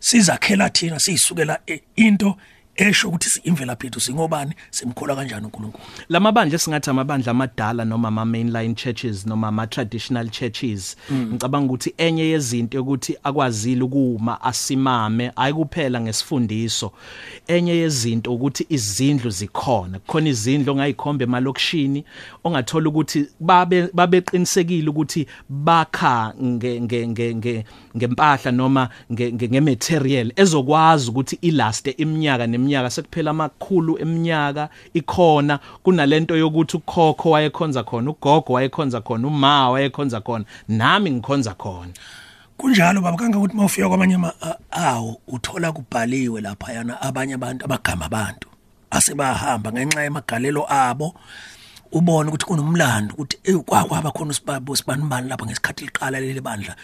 sizakhela 0.00 0.70
thina 0.70 0.98
siyisukela 1.00 1.58
e- 1.66 1.82
into 1.96 2.36
esho 2.76 3.08
ukuthi 3.08 3.40
imvelaphi 3.44 3.86
yethu 3.86 4.00
singobani 4.00 4.52
simkhola 4.70 5.16
kanjani 5.16 5.44
uNkulunkulu? 5.44 5.84
Lamabandla 6.08 6.54
esingathi 6.56 6.90
amabandla 6.90 7.30
amadala 7.30 7.84
noma 7.84 8.08
ama 8.08 8.24
mainline 8.24 8.74
churches 8.74 9.26
noma 9.26 9.48
ama 9.48 9.66
traditional 9.66 10.28
churches 10.28 10.96
ngicabanga 11.12 11.66
ukuthi 11.66 11.94
enye 11.98 12.24
yezinto 12.24 12.82
ukuthi 12.82 13.16
akwazile 13.24 13.82
ukuma 13.82 14.42
asimame 14.42 15.32
ayikuphela 15.36 16.00
nesifundiso 16.00 16.92
enye 17.46 17.76
yezinto 17.76 18.34
ukuthi 18.34 18.66
izindlu 18.68 19.30
zikhona 19.30 19.98
kukhona 19.98 20.28
izindlu 20.28 20.72
ongayikhomba 20.72 21.24
emalokishini 21.24 22.04
ongathola 22.44 22.88
ukuthi 22.88 23.26
babe 23.40 23.88
babeqinisekile 23.92 24.88
ukuthi 24.88 25.26
bakha 25.48 26.34
nge 26.42 26.80
nge 26.80 27.08
nge 27.08 27.34
nge 27.34 27.64
ngempahla 27.96 28.52
noma 28.52 28.88
nge 29.12 29.32
ngematerial 29.32 30.32
ezokwazi 30.36 31.10
ukuthi 31.10 31.38
ilaste 31.40 31.90
iminyaka 31.90 32.46
neminyaka 32.64 32.90
sekuphela 32.90 33.30
amakhulu 33.30 33.98
eminyaka 34.00 34.68
ikhona 34.94 35.58
kunalento 35.82 36.36
yokuthi 36.36 36.76
ukhokho 36.76 37.30
wayekhonza 37.30 37.82
khona 37.84 38.10
ugogo 38.10 38.52
wayekhonza 38.52 39.00
khona 39.00 39.28
uma 39.28 39.70
wayekhonza 39.70 40.20
khona 40.20 40.44
nami 40.68 41.10
ngikhonza 41.10 41.54
khona. 41.54 41.92
Kunjalo 42.58 43.00
baba 43.00 43.16
kangakuthi 43.16 43.56
mawufika 43.56 43.88
kwamanye 43.88 44.14
ama- 44.14 44.34
a- 44.42 44.58
awo 44.72 45.20
uthola 45.28 45.72
kubhaliwe 45.72 46.40
lapha 46.40 46.72
yana 46.72 47.00
abanye 47.02 47.34
abantu 47.34 47.64
abagama 47.64 48.04
abantu 48.06 48.48
asebahamba 48.90 49.72
ngenxa 49.72 50.02
yemagalelo 50.02 50.64
abo. 50.72 51.14
Ubone 51.92 52.28
ukuthi 52.28 52.46
kunomlando 52.46 53.14
ukuthi 53.14 53.38
eh 53.44 53.56
kwakwaba 53.66 54.10
khona 54.10 54.30
usibabo 54.30 54.76
sibanibani 54.76 55.28
lapha 55.28 55.46
ngesikhathi 55.46 55.84
liqala 55.84 56.20
leli 56.20 56.40
bandla. 56.40 56.76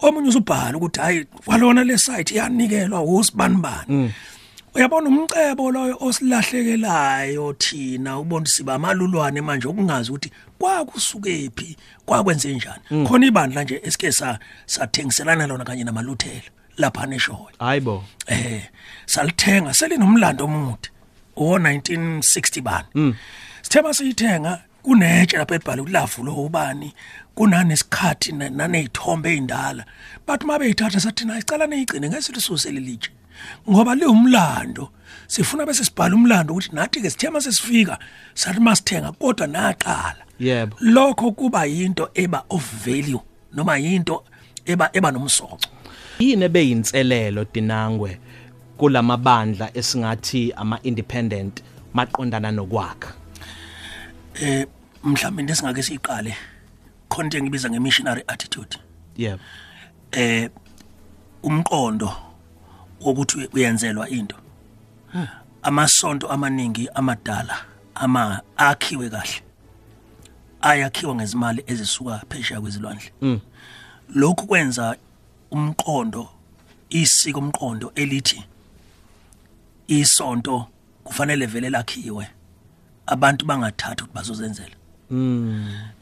Omunye 0.00 0.28
usubhala 0.28 0.76
ukuthi 0.78 1.00
hayi 1.00 1.24
kwalona 1.24 1.84
le 1.84 1.98
site 1.98 2.34
yanikelwa 2.34 3.02
usibanibani 3.02 4.12
uyabona 4.76 5.08
umcebo 5.08 5.70
loyo 5.72 5.96
osilahlekelayo 6.00 7.52
thina 7.52 8.18
ubona 8.18 8.46
siba 8.46 8.74
amalulwane 8.74 9.40
manje 9.40 9.68
okungazi 9.68 10.10
ukuthi 10.10 10.30
kwakusukephi 10.58 11.76
kwakwenze 12.06 12.54
njani? 12.54 13.06
Khona 13.08 13.26
ibandla 13.26 13.64
nje 13.64 13.80
esike 13.84 14.12
sa 14.12 14.38
sathengiselana 14.66 15.46
lona 15.46 15.64
kanye 15.64 15.84
namaluthela 15.84 16.50
lapha 16.78 17.06
neshoya 17.06 17.52
hayibo 17.58 18.04
eh 18.26 18.62
salithenga 19.06 19.74
selinomlando 19.74 20.44
omude 20.44 20.88
o 21.36 21.58
1960 21.58 22.60
bani. 22.60 23.14
Sithema 23.62 23.94
siyithenga 23.94 24.62
kunetshe 24.82 25.36
lapha 25.36 25.54
ebhale 25.54 25.82
ulavu 25.82 26.22
lo 26.24 26.34
ubani 26.34 26.92
kunanesikhathi 27.34 28.32
na- 28.32 28.50
nanezithombe 28.50 29.32
ezindala 29.32 29.84
bathi 30.26 30.46
mabeyithatha 30.46 31.00
sathi 31.00 31.24
na 31.24 31.38
icala 31.38 31.66
neyigcine 31.66 32.08
ngesisuse 32.08 32.70
lelitshe. 32.72 33.10
Ngoba 33.70 33.94
liwumlando 33.94 34.90
sifuna 35.26 35.66
bese 35.66 35.84
sibhala 35.84 36.14
umlando 36.14 36.54
ukuthi 36.54 36.74
nathi 36.74 37.00
ke 37.00 37.10
sithema 37.10 37.40
sesifika 37.40 37.98
sathi 38.34 38.60
masithenga 38.60 39.12
kodwa 39.12 39.46
naqala. 39.46 40.22
Yebo. 40.38 40.76
lokho 40.80 41.32
kuba 41.32 41.64
yinto 41.64 42.10
eba 42.14 42.44
of 42.50 42.84
value 42.84 43.20
noma 43.52 43.76
yinto 43.78 44.24
eba 44.66 44.90
eba 44.92 45.10
nomsoco. 45.10 45.58
Yini 46.18 46.44
ebeyinselelo 46.44 47.44
dinangwe 47.44 48.20
kulamabandla 48.76 49.76
esingathi 49.76 50.52
ama 50.56 50.78
independent 50.82 51.62
maqondana 51.94 52.52
nokwakha? 52.52 53.14
Eh 54.40 54.66
mhlawumbe 55.04 55.40
into 55.40 55.52
esingake 55.52 55.82
siyiqale 55.82 56.36
khona 57.08 57.24
into 57.24 57.38
engibiza 57.38 57.70
ngemissionary 57.70 58.22
attitude. 58.26 58.76
Yebo. 59.16 59.40
Eh 60.12 60.50
umqondo 61.42 62.25
wokuthi 63.00 63.48
uyenzelwa 63.52 64.08
into. 64.08 64.36
Amasonto 65.62 66.28
amaningi 66.28 66.88
amadala 66.94 67.56
ama 67.94 68.42
akhiwe 68.56 69.10
kahle. 69.10 69.42
Ayakhiwa 70.60 71.14
ngezimali 71.14 71.64
ezisuka 71.66 72.22
phesheya 72.28 72.60
kwezilwandle. 72.60 73.12
Lokhu 74.14 74.46
kwenza 74.46 74.96
umqondo 75.50 76.28
isiko 76.90 77.38
umqondo 77.38 77.92
elithi 77.94 78.44
isonto 79.86 80.66
kufanele 81.04 81.46
vele 81.46 81.70
lakhiwe. 81.70 82.28
Abantu 83.06 83.46
bangathatha 83.46 84.04
ukuthi 84.04 84.14
bazozenzela. 84.14 84.76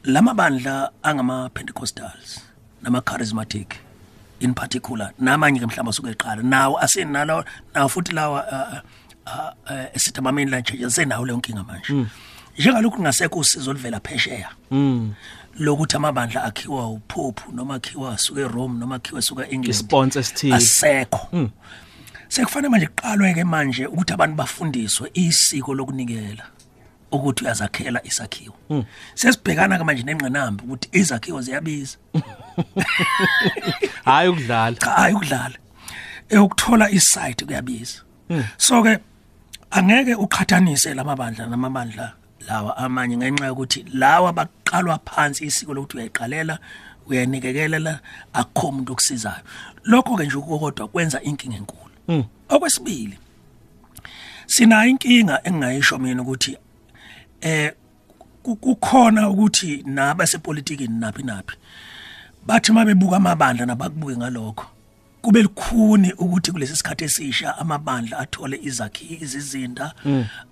Lamabandla 0.05 0.93
angama 1.03 1.51
Pentecostals 1.51 2.41
nama 2.83 3.01
charismatic 3.01 3.75
in 4.41 4.55
particular 4.55 5.13
namanye 5.19 5.61
ke 5.61 5.67
mhlawumbe 5.67 5.91
asuke 5.91 6.11
eqala 6.11 6.43
nawo 6.43 6.79
asenalo 6.79 7.45
nawo 7.75 7.89
futhi 7.89 8.13
lawa 8.13 8.45
uh, 8.53 8.79
uh, 9.27 9.53
uh, 9.71 9.97
esithi 9.97 10.19
ama 10.19 10.33
mainline 10.33 10.63
churches 10.63 10.95
senawo 10.95 11.27
leyo 11.27 11.39
nkinga 11.39 11.65
manje. 11.65 12.07
Njengalokhu 12.59 12.97
kungasekho 12.97 13.39
usizo 13.39 13.71
oluvela 13.71 14.01
phesheya. 14.01 14.49
Lokuthi 15.59 15.97
amabandla 15.97 16.45
akhiwa 16.45 16.89
uphophu 16.91 17.53
noma 17.53 17.75
akhiwa 17.75 18.13
asuke 18.15 18.41
eRome 18.41 18.79
noma 18.79 18.95
akhiwa 18.95 19.19
asuka 19.19 19.43
eEngland 19.43 19.69
Isponsor 19.69 20.21
esithile. 20.21 20.55
asekho. 20.55 21.51
Sekufanele 22.29 22.71
manje 22.71 22.87
kuqalwe 22.87 23.35
ke 23.35 23.45
manje 23.45 23.87
ukuthi 23.87 24.13
abantu 24.13 24.37
bafundiswe 24.37 25.11
isiko 25.15 25.75
lokunikela 25.75 26.45
ukuthi 27.13 27.45
uyazakhela 27.45 28.01
isakhiwo. 28.07 28.55
Sesibhekana 29.15 29.79
ke 29.79 29.85
manje 29.85 30.03
nengqinamba 30.03 30.65
ukuthi 30.65 30.89
izakhiwo 30.93 31.41
ziyabiza. 31.43 31.97
hayi 34.05 34.29
ukudlala. 34.29 34.77
Hayi 34.97 35.15
ukudlala. 35.15 35.57
Eyokuthola 36.29 36.91
isite 36.91 37.45
kuyabiza. 37.45 38.03
So 38.57 38.83
ke 38.83 38.99
angeke 39.71 40.15
uqhathanise 40.15 40.95
lamabandla 40.95 41.47
namabandla 41.47 42.13
lawa 42.49 42.77
amanye 42.77 43.17
ngenxa 43.17 43.47
yokuthi 43.47 43.85
lawa 43.95 44.33
baqalwa 44.33 44.99
phansi 45.05 45.45
isiko 45.45 45.75
lokuthi 45.75 45.97
uyayiqalela 45.97 46.59
uyanikekelela 47.07 48.01
akukho 48.33 48.69
umuntu 48.69 48.93
okusizayo. 48.93 49.43
Lokho 49.85 50.17
ke 50.17 50.25
nje 50.27 50.37
ukukodwa 50.37 50.89
kwenza 50.89 51.21
inkinga 51.23 51.57
enkulu. 51.57 51.91
Okwesibili 52.49 53.19
sina 54.47 54.87
inkinga 54.87 55.41
engingayisho 55.45 55.99
mina 55.99 56.23
ukuthi 56.23 56.57
eh 57.41 57.73
ku- 58.43 58.57
kukhona 58.57 59.29
ukuthi 59.29 59.83
nabasepolitikini 59.87 60.99
naphi 60.99 61.23
naphi. 61.23 61.57
Bathi 62.47 62.73
mabebuka 62.73 63.17
amabandla 63.17 63.67
nabakubuke 63.67 64.17
ngalokho 64.17 64.67
kube 65.23 65.43
likhuni 65.43 66.13
ukuthi 66.13 66.53
kulesi 66.53 66.77
sikhathi 66.77 67.05
esisha 67.05 67.59
amabandla 67.59 68.19
athole 68.19 68.61
izakhi 68.63 69.19
izizinda 69.23 69.93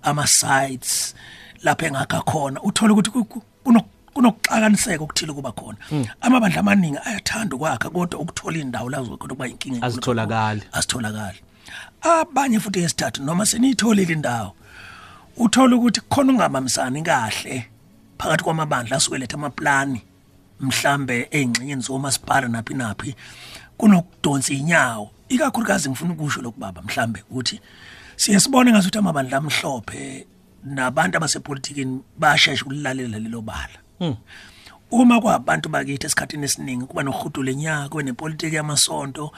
ama 0.03 0.27
sites 0.27 1.15
lapha 1.63 1.85
engakha 1.87 2.21
khona. 2.21 2.61
Uthola 2.61 2.93
ukuthi 2.93 3.11
ku- 3.11 3.25
ku- 3.25 3.43
kuno- 3.65 3.85
kunokuxakaniseka 4.13 5.03
okuthile 5.03 5.33
kuba 5.33 5.51
khona. 5.51 5.77
Amabandla 6.21 6.59
amaningi 6.59 6.97
ayathanda 7.05 7.55
ukwakha 7.55 7.89
kodwa 7.89 8.19
ukuthola 8.19 8.57
indawo 8.57 8.89
la 8.89 8.97
kodwa 9.01 9.27
kuba 9.27 9.47
inkinga 9.47 9.75
enkulu 9.75 9.87
Azitholakali. 9.87 10.59
kakhulu. 10.61 10.77
azitholakali. 10.77 11.39
Abanye 12.01 12.59
futhi 12.59 12.79
esithathu 12.79 13.23
noma 13.23 13.45
seniyitholile 13.45 14.13
indawo 14.13 14.53
uthola 15.37 15.75
ukuthi 15.75 16.01
khona 16.09 16.31
ungabambisani 16.33 17.01
kahle 17.03 17.65
phakathi 18.17 18.43
kwamabandla 18.43 18.97
asuke 18.97 19.17
letha 19.17 19.37
amaplani. 19.37 20.01
Mhlambe 20.63 21.27
ey'ngxenyeni 21.31 21.81
zomasipala 21.81 22.47
naphi 22.47 22.73
naphi 22.73 23.15
kunokudonsa 23.77 24.53
inyawo 24.53 25.11
ikakhulukazi 25.29 25.89
ngifuna 25.89 26.13
ukusho 26.13 26.41
lokhu 26.41 26.59
baba 26.59 26.81
mhlambe 26.81 27.23
ukuthi 27.29 27.61
siye 28.15 28.39
sibone 28.39 28.71
ngasuthi 28.71 28.97
amabandla 28.97 29.37
amhlophe 29.37 30.27
nabantu 30.63 31.17
abasepolitikini 31.17 32.01
bayashesha 32.17 32.63
ukulilalela 32.65 33.19
lelo 33.19 33.41
bala. 33.41 33.79
Uma 34.91 35.21
kwabantu 35.21 35.69
bakithi 35.69 36.05
esikhathini 36.05 36.45
esiningi 36.45 36.85
kuba 36.85 37.03
nohudu 37.03 37.43
lenyaka 37.43 37.89
kube 37.89 38.03
nepolitiki 38.03 38.55
yamasonto 38.55 39.31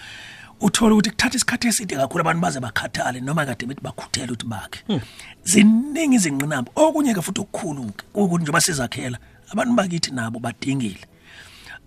uthola 0.61 0.95
ukuthi 0.95 1.09
kuthatha 1.09 1.35
isikhathi 1.35 1.67
eside 1.67 1.95
kakhulu 1.95 2.21
abantu 2.21 2.41
baze 2.41 2.59
bakhathale 2.59 3.19
noma 3.21 3.45
kade 3.45 3.65
bethi 3.65 3.81
bakhuthele 3.81 4.31
ukuthi 4.33 4.47
bakhe. 4.47 4.79
Ziningi 5.43 6.15
izinqinamba 6.15 6.71
okunye-ke 6.75 7.21
futhi 7.21 7.41
okukhulu-ke 7.41 8.03
kuwukuthi 8.13 8.43
njengoba 8.43 8.61
sizakhela 8.61 9.17
abantu 9.51 9.73
bakithi 9.73 10.11
nabo 10.11 10.39
badingile. 10.39 11.01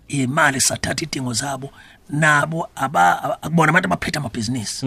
Imali 0.08 0.60
sathatha 0.60 1.02
idingo 1.04 1.32
zabo 1.32 1.70
nabo 2.10 2.68
aba- 2.76 3.22
aba- 3.22 3.38
akubona 3.42 3.70
abantu 3.70 3.86
abaphethe 3.86 4.18
amabhizinisi 4.18 4.86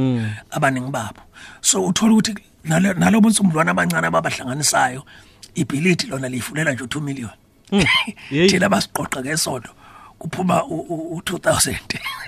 abaningi 0.52 0.92
babo. 0.92 1.22
So 1.62 1.86
uthola 1.86 2.14
ukuthi 2.14 2.36
nalo- 2.66 2.94
nalobo 3.00 3.30
nsumdlwana 3.30 3.72
abancane 3.72 4.08
ababahlanganisayo 4.08 5.04
ibhilidi 5.56 6.06
lona 6.08 6.30
liyifulela 6.30 6.74
nje 6.74 6.84
u-2 6.84 7.02
million. 7.02 7.30
Yeyi. 8.32 8.50
thina 8.50 8.70
basiqoqa 8.70 9.22
ngesonto 9.22 9.70
kuphuma 10.20 10.64
u-2000 10.66 11.76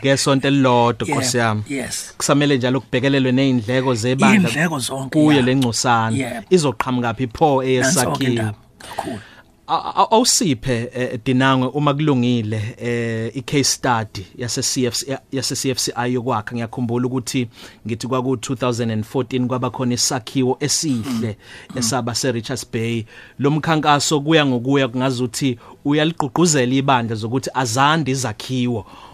ngesonto 0.01 0.47
elilodwa 0.47 1.07
nkosi 1.07 1.37
yami. 1.37 1.63
yes. 1.69 2.13
Kusamele 2.17 2.57
njalo 2.57 2.81
kubhekelelwe 2.81 3.31
nezindleko 3.31 3.95
zebandla 3.95 4.49
Iy'ndleko 4.49 4.79
zonke, 4.79 5.19
kuyo 5.19 5.37
ya. 5.37 5.41
lengcosana 5.45 6.17
Yebo. 6.17 6.45
izoqhamuka 6.49 7.13
phi? 7.13 7.27
Pho 7.27 7.63
nanso-ke 7.63 7.69
eyesakhiwo 7.69 8.29
indaba 8.29 8.53
kakhulu. 8.81 9.15
A- 9.15 9.19
a- 9.19 9.32
awusiphe 9.67 10.89
eh, 10.95 11.19
dinangwe 11.25 11.67
uma 11.67 11.93
kulungile 11.93 12.75
eh 12.77 13.31
i 13.35 13.41
case 13.41 13.63
study 13.63 14.25
yase 14.37 14.61
CFC 14.61 15.07
yase 15.31 15.55
CFCI 15.55 16.13
yokwakha. 16.13 16.55
Ngiyakhumbula 16.55 17.07
ukuthi 17.07 17.47
ngithi 17.87 18.07
kwaku 18.07 18.33
2014 18.35 19.47
kwaba 19.47 19.69
khona 19.69 19.93
isakhiwo 19.93 20.57
esihle 20.59 21.37
esaba 21.75 22.15
se 22.15 22.31
Richards 22.31 22.65
Bay. 22.73 23.05
Lo 23.39 23.51
mkhankaso 23.51 24.21
kuya 24.21 24.45
ngokuya 24.45 24.87
kungazuthi 24.87 25.57
uyaliqhuquzela 25.85 26.73
ibandla 26.73 27.15
zokuthi 27.15 27.49
azande 27.53 28.11
izakhiwo. 28.11 28.79
U- 28.79 28.85
u- 28.85 29.12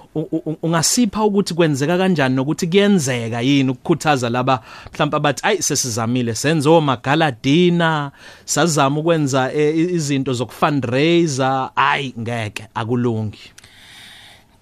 ungasipha 0.63 1.24
ukuthi 1.24 1.54
kwenzeka 1.54 1.98
kanjani 1.98 2.36
nokuthi 2.36 2.67
kuyenzeka 2.67 3.41
yini 3.41 3.69
ukukhuthaza 3.69 4.30
laba 4.30 4.63
mhlawumbe 4.93 5.17
abathi 5.17 5.41
ayi 5.48 5.62
sesizamile 5.62 6.36
senze 6.36 6.69
omagaladina 6.69 8.12
sazama 8.45 9.00
ukwenza 9.00 9.54
i- 9.54 9.93
izinto 9.95 10.34
zokufundraiser 10.34 11.69
ayi 11.76 12.13
ngeke 12.19 12.67
akulungi. 12.76 13.39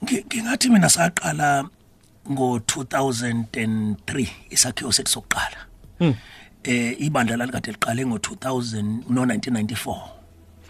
Ngi- 0.04 0.26
ngingathi 0.26 0.70
mina 0.70 0.90
saqala 0.90 1.66
ngo-2003 2.32 4.28
isakhiwo 4.50 4.92
sethu 4.92 5.12
sokuqala. 5.12 5.58
Eh 6.64 6.96
ibandla 7.02 7.38
lalikade 7.38 7.72
liqale 7.72 8.06
ngo-2000 8.06 8.84
no-1994 9.10 10.00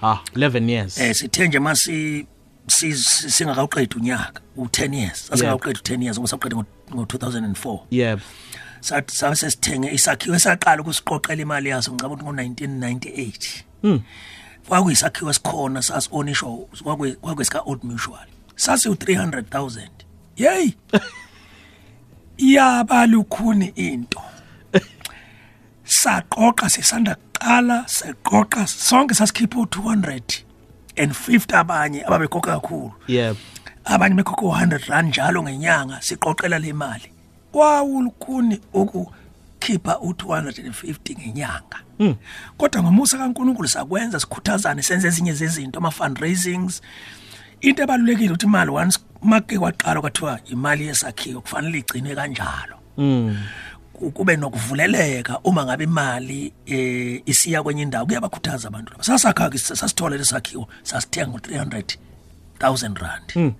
ha 0.02 0.20
11 0.36 0.70
years. 0.70 0.98
Eh 0.98 1.16
sithe 1.16 1.48
nje 1.48 1.60
masi 1.60 2.26
si- 2.68 2.94
si- 2.96 3.30
singakaqedi 3.32 3.96
unyaka 3.96 4.42
u-10 4.58 4.94
years. 4.94 5.20
Sasingakaqedi 5.28 5.80
u-10 5.80 6.04
years 6.04 6.18
ngoba 6.18 6.28
saqeda 6.28 6.56
ngo-2004 6.92 7.80
yebo 7.92 8.22
sathi 8.82 9.16
sabe 9.16 9.36
sesithenge 9.36 9.88
isakhiwo 9.92 10.36
esaqala 10.36 10.82
ukusiqoqela 10.82 11.42
imali 11.42 11.70
yaso 11.70 11.92
ngicabanga 11.92 12.24
ukuthi 12.24 12.54
ngo-1998 12.54 13.64
Hmm. 13.82 14.00
kwakuyisakhiwo 14.68 15.30
esikhona 15.32 15.82
sasi-onishwa 15.82 16.50
kwakwesika 17.22 17.60
old 17.66 17.84
mutual. 17.84 18.28
Sasiwu-300000 18.58 19.90
yeyi! 20.38 20.76
Yaba 22.38 23.06
lukhuni 23.08 23.68
into. 23.76 24.22
Saqoqa 25.86 26.70
sisanda 26.70 27.16
kuqala 27.16 27.86
seqoqa 27.88 28.68
sonke 28.68 29.14
sasikhipha 29.16 29.60
u-200 29.60 30.44
and 30.98 31.12
50 31.14 31.56
abanye 31.56 32.04
ababekhokha 32.06 32.52
kakhulu. 32.60 32.92
Yebo 33.08 33.38
abanye 33.86 34.16
bekhokha 34.16 34.42
u-100 34.46 34.90
rand 34.90 35.08
njalo 35.10 35.44
ngenyanga 35.44 36.02
siqoqela 36.02 36.60
le 36.60 36.74
mali. 36.74 37.12
Kwawulukhuni 37.52 38.60
ukukhipha 38.74 40.00
u-250 40.00 41.18
ngenyanga. 41.20 41.80
Kodwa 42.58 42.84
ngomusa 42.84 43.18
kaNkuluNkulu 43.18 43.68
sakwenza 43.68 44.20
sikhuthazane 44.20 44.82
senze 44.84 45.08
ezinye 45.08 45.34
zezinto 45.34 45.80
ama-fundraisings. 45.80 46.82
Into 47.62 47.84
ebalulekile 47.84 48.30
ukuthi 48.30 48.46
imali 48.46 48.72
once 48.72 49.00
make 49.24 49.58
kwaqala 49.58 50.02
kwathiwa 50.02 50.40
imali 50.46 50.88
yesakhiwo 50.88 51.42
kufanele 51.42 51.78
igcinwe 51.80 52.16
kanjalo. 52.16 52.78
Ku- 52.98 53.34
kube 53.98 54.38
nokuvuleleka 54.38 55.40
uma 55.44 55.66
ngabe 55.66 55.84
imali 55.84 56.54
eh 56.66 57.22
isiya 57.26 57.64
kwenye 57.64 57.82
indawo 57.82 58.06
kuyabakhuthaza 58.06 58.68
abantu 58.68 58.92
laba. 58.92 59.04
Sasakha 59.04 59.52
sasithola 59.58 60.18
lesakhiwo 60.18 60.68
sasithenga 60.84 61.38
ngo300 61.38 61.98
1000 62.60 62.96
rand. 63.02 63.56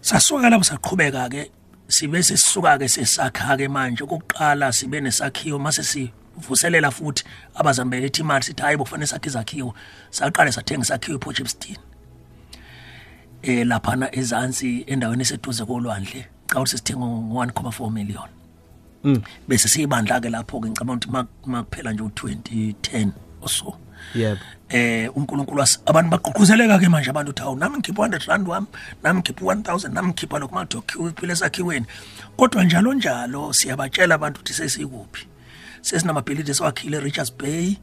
Sasuka 0.00 0.50
lapho 0.50 0.64
saqhubeka 0.64 1.28
ke 1.28 1.50
sibe 1.88 2.22
sesisuka 2.22 2.78
ke 2.78 2.88
sesakha 2.88 3.56
ke 3.56 3.68
manje. 3.68 4.04
Okokuqala 4.04 4.72
sibe 4.72 5.00
nesakhiwo 5.00 5.58
mase 5.58 5.82
sivuselela 5.82 6.90
futhi 6.90 7.24
abazami 7.54 7.90
belethe 7.90 8.20
imali 8.22 8.44
sithi 8.44 8.62
hayi 8.62 8.76
bokufanele 8.76 9.06
sakhe 9.06 9.28
izakhiwo 9.28 9.74
saqala 10.10 10.52
sathenga 10.52 10.82
isakhiwo 10.82 11.16
ePortchepstein 11.18 11.78
eh 13.42 13.66
laphana 13.66 14.14
ezansi 14.14 14.84
endaweni 14.86 15.22
eseduze 15.22 15.64
kolwandle. 15.64 16.26
Xa 16.50 16.60
ukuthi 16.60 16.76
sithenga 16.76 17.06
ngo-1.4 17.06 17.90
million. 17.90 18.39
Bese 19.48 19.68
siyibandla 19.68 20.20
ke 20.20 20.28
lapho 20.30 20.60
ke 20.60 20.68
ngicabanga 20.68 21.06
ukuthi 21.06 21.10
mak- 21.10 21.46
makuphela 21.46 21.92
nje 21.92 22.02
u2010 22.02 23.08
oso 23.42 23.76
yebo. 24.14 24.40
Eh 24.68 25.10
uNkulunkulu 25.16 25.60
wasi 25.60 25.78
abantu 25.86 26.10
baqhuquzeleka 26.10 26.78
ke 26.78 26.88
manje 26.88 27.10
abantu 27.10 27.30
uthi 27.30 27.42
awu 27.42 27.56
nami 27.56 27.78
ngikhipha 27.78 28.02
100 28.02 28.26
rand 28.28 28.48
wami 28.48 28.66
nami 29.02 29.18
ngikhipha 29.20 29.44
1000 29.44 29.92
nami 29.92 30.08
ngikhipha 30.08 30.38
lokhu 30.38 30.54
mathi 30.54 30.76
ukhipha 30.76 31.32
esakhiweni. 31.32 31.86
Kodwa 32.36 32.64
njalo 32.64 32.94
njalo 32.94 33.52
siyabatshela 33.52 34.14
abantu 34.14 34.40
ukuthi 34.40 34.54
sesikuphi 34.54 35.26
sesinamabhilidi 35.82 36.50
esiwakhile 36.50 37.00
Richards 37.00 37.32
Bay 37.38 37.76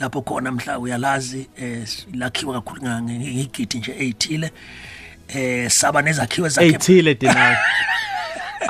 lapho 0.00 0.22
khona 0.22 0.52
mhla 0.52 0.78
uyalazi 0.78 1.48
eh 1.56 1.88
lakhiwa 2.14 2.54
kakhulu 2.54 2.82
nga- 2.82 3.00
nge- 3.00 3.34
ngegidi 3.34 3.78
nje 3.78 3.92
eyithile. 3.98 4.52
Eh 5.28 5.70
saba 5.70 6.02
nezakhiwo 6.02 6.46
ezakhe 6.46 6.66
eyithile 6.68 7.14
dinayo 7.14 7.56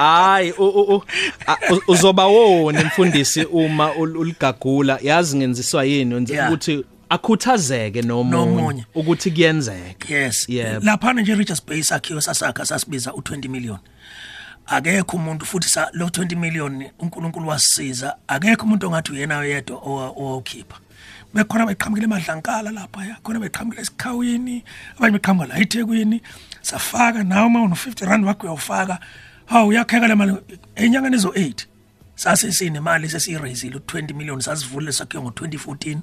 hayi 0.03 0.53
u- 0.53 0.65
u- 0.69 0.95
u- 0.97 1.03
a- 1.47 1.73
u- 1.75 1.83
uzoba 1.93 2.27
wona 2.27 2.85
mfundisi 2.85 3.45
uma 3.45 3.91
ul- 3.95 4.17
uligagula. 4.17 4.99
Yazi 5.03 5.37
ngenziswa 5.37 5.85
yini? 5.85 6.15
Wenza 6.15 6.35
Yeah. 6.35 6.49
ukuthi 6.49 6.85
akhuthazeke 7.09 8.03
nomunye 8.03 8.31
Nomunye. 8.55 8.85
ukuthi 8.95 9.31
kuyenzeka. 9.31 10.15
Yes. 10.15 10.49
Yebo. 10.49 10.85
laphana 10.87 11.23
nje 11.23 11.35
Richards 11.35 11.63
Bay 11.67 11.83
sakhiwo 11.83 12.21
sasakha 12.21 12.67
sasibiza 12.67 13.11
u20 13.11 13.49
million. 13.49 13.79
Akekho 14.67 15.17
umuntu 15.17 15.47
futhi 15.47 15.69
sa 15.69 15.89
lo 15.93 16.07
20 16.07 16.37
million 16.37 16.85
uNkulunkulu 16.99 17.49
wasisiza. 17.49 18.17
Akekho 18.29 18.67
umuntu 18.67 18.87
ongathi 18.87 19.13
uyena 19.13 19.45
yedwa 19.45 19.77
owa- 19.79 20.13
owawukhipha 20.17 20.77
bekhona 21.35 21.67
beqhamukile 21.67 22.05
emadlankala 22.05 22.71
lapha 22.71 23.05
ya. 23.05 23.17
Khona 23.23 23.41
beqhamukile 23.41 23.83
esikhawini 23.83 24.65
abanye 24.99 25.13
beqhamuka 25.19 25.47
la 25.49 25.59
eThekwini. 25.59 26.21
Safaka 26.63 27.25
nawe 27.25 27.47
uma 27.47 27.63
uno 27.63 27.75
50 27.75 28.05
rand 28.07 28.25
wakho 28.25 28.43
uyawufaka. 28.47 28.99
Hawu 29.49 29.69
uyakheka 29.69 30.09
le 30.09 30.15
mali. 30.15 30.35
Enyangeni 30.77 31.17
ezo 31.17 31.29
8 31.29 31.67
sase 32.15 32.53
sinemali 32.53 33.09
sesiyiraisile 33.09 33.77
u20 33.77 34.15
million 34.15 34.41
sasivule 34.41 34.93
sakhe 34.93 35.19
ngo2014 35.19 35.99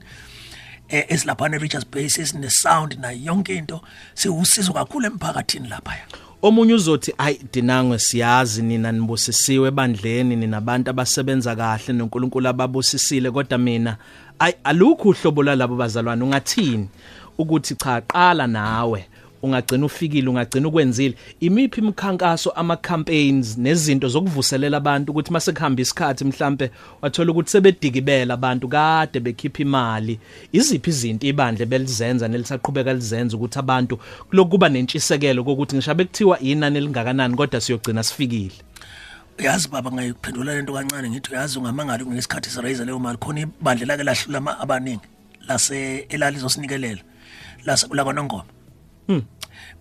eh 0.90 1.06
esilaphana 1.10 1.58
Richards 1.58 1.88
Bay 1.92 2.10
sesine 2.10 2.50
sound 2.50 2.98
na 3.02 3.12
yonke 3.12 3.56
into. 3.56 3.82
Siwusizo 4.14 4.74
kakhulu 4.74 5.06
emphakathini 5.06 5.68
lapha 5.68 5.96
omunye 6.42 6.74
uzothi 6.74 7.14
ayi 7.18 7.40
dinangwe 7.54 8.00
siyazi 8.00 8.62
nina 8.62 8.92
nibusisiwe 8.92 9.68
ebandleni 9.68 10.36
ninabantu 10.36 10.90
abasebenza 10.90 11.56
kahle 11.56 11.94
noNkulunkulu 11.94 12.48
ababusisile. 12.48 13.32
Kodwa 13.32 13.58
mina 13.58 13.98
ayi 14.40 14.54
alukho 14.64 15.10
uhlobo 15.10 15.44
lwalabo 15.44 15.76
bazalwane 15.76 16.24
ungathini? 16.24 16.90
Ukuthi 17.38 17.76
cha 17.76 18.02
qala 18.02 18.48
nawe. 18.48 19.08
Ungagcina 19.46 19.86
ufikile 19.86 20.30
ungagcina 20.30 20.68
ukwenzile. 20.68 21.16
Imiphi 21.40 21.82
imikhankaso 21.82 22.52
ama 22.52 22.78
campaigns 22.78 23.58
nezinto 23.58 24.08
zokuvuselela 24.08 24.78
abantu 24.78 25.12
ukuthi 25.12 25.32
mase 25.32 25.52
kuhamba 25.52 25.82
isikhathi 25.82 26.26
mhlambe 26.26 26.72
wathola 27.02 27.32
ukuthi 27.32 27.52
sebedikibela 27.52 28.34
abantu 28.34 28.68
kade 28.68 29.20
bekhipha 29.20 29.62
imali? 29.62 30.20
Iziphi 30.52 30.90
izinto 30.90 31.28
ibandle 31.28 31.66
belizenza 31.66 32.28
nelisaqhubeka 32.28 32.94
lizenza 32.94 33.38
ukuthi 33.38 33.60
abantu 33.60 34.00
kulokuba 34.30 34.70
nentshisekelo 34.70 35.44
kokuthi 35.44 35.76
ngishabe 35.76 36.04
kuthiwa 36.06 36.40
inani 36.40 36.78
elingakanani 36.78 37.36
kodwa 37.36 37.62
siyogcina 37.62 38.04
sifikile? 38.04 38.56
Uyazi 39.40 39.68
baba 39.68 39.92
ngayiphendula 39.92 40.56
lento 40.56 40.74
kancane 40.74 41.10
ngithi 41.10 41.32
uyazi 41.32 41.60
ungamangala 41.60 42.06
kunesikhathi 42.06 42.50
siraise 42.50 42.86
leyo 42.86 43.00
mali 43.00 43.18
khona 43.18 43.42
ibandle 43.42 43.86
lake 43.86 44.04
lahlula 44.04 44.38
ama 44.38 44.60
abaningi 44.60 45.08
lase 45.48 45.98
elalizosinikela 46.10 46.98
lase 47.66 47.88
kula 47.88 48.04
kwanongoma 48.04 48.44
Hmm. 49.08 49.22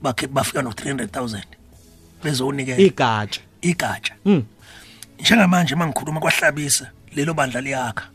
Bakhe 0.03 0.27
bafika 0.27 0.63
no 0.63 0.71
300000 0.71 1.43
bezonikela 2.23 2.79
igatsha. 2.79 3.41
Igatsha. 3.61 4.15
Mm. 4.25 4.45
njengamanje 5.21 5.75
mangikhuluma 5.75 6.21
kwahlabisa 6.21 6.91
lelo 7.15 7.35
bandla 7.35 7.61
liyakha. 7.61 8.07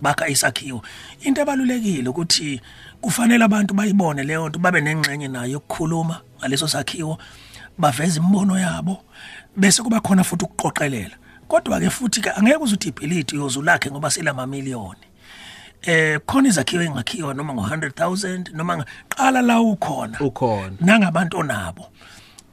Bakha 0.00 0.28
isakhiwo. 0.28 0.82
Into 1.22 1.40
ebalulekile 1.40 2.08
ukuthi 2.08 2.60
kufanele 3.00 3.44
abantu 3.44 3.74
bayibone 3.74 4.22
leyo 4.22 4.48
nto 4.48 4.58
babe 4.58 4.80
nengxenye 4.80 5.28
nayo 5.28 5.52
yokukhuluma 5.52 6.20
ngaleso 6.38 6.68
sakhiwo 6.68 7.18
baveze 7.78 8.20
imibono 8.20 8.58
yabo 8.58 9.04
bese 9.56 9.82
kuba 9.82 10.00
khona 10.00 10.24
futhi 10.24 10.44
ukuqoqelela. 10.44 11.16
Kodwa 11.48 11.80
ke 11.80 11.90
futhi 11.90 12.20
ke 12.20 12.30
angeke 12.30 12.56
uzuthi 12.56 12.88
ibhilidi 12.88 13.36
uyozulakhe 13.36 13.90
ngoba 13.90 14.10
selama 14.10 14.46
miliyoni 14.46 15.11
eh 15.82 16.20
khona 16.26 16.48
izakhiwo 16.48 16.82
engakhiwa 16.82 17.34
noma 17.34 17.52
ngo100000 17.52 18.54
noma 18.54 18.76
nga- 18.76 18.86
qala 19.08 19.42
la 19.42 19.60
ukhona. 19.60 20.18
Ukhona. 20.20 20.76
Nangabantu 20.80 21.38
onabo. 21.38 21.88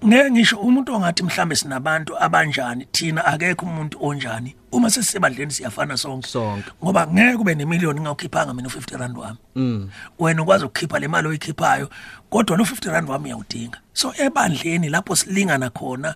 Ngeke 0.06 0.32
ngisho 0.32 0.58
umuntu 0.58 0.94
ongathi 0.96 1.24
mhlambe 1.24 1.56
sinabantu 1.56 2.16
abanjani 2.24 2.86
thina 2.92 3.26
akekho 3.26 3.66
umuntu 3.66 3.98
onjani 4.02 4.56
uma 4.72 4.90
sesibandleni 4.90 5.52
siyafana 5.52 5.98
sonke. 5.98 6.28
Sonke. 6.30 6.72
ngoba 6.84 7.08
ngeke 7.08 7.38
kube 7.38 7.56
nemiliyoni 7.56 8.02
ngawukhiphanga 8.02 8.54
mina 8.54 8.70
u50 8.70 8.98
rand 8.98 9.18
wami. 9.18 9.38
Mm. 9.56 9.90
Wena 10.20 10.42
ukwazi 10.42 10.66
ukukhipha 10.66 11.00
le 11.00 11.08
mali 11.08 11.28
oyikhiphayo 11.28 11.90
kodwa 12.30 12.58
lo 12.58 12.64
50 12.64 12.92
rand 12.92 13.10
wami 13.10 13.26
uyawudinga. 13.26 13.78
So 13.94 14.14
ebandleni 14.18 14.90
lapho 14.90 15.16
silingana 15.16 15.70
khona 15.70 16.16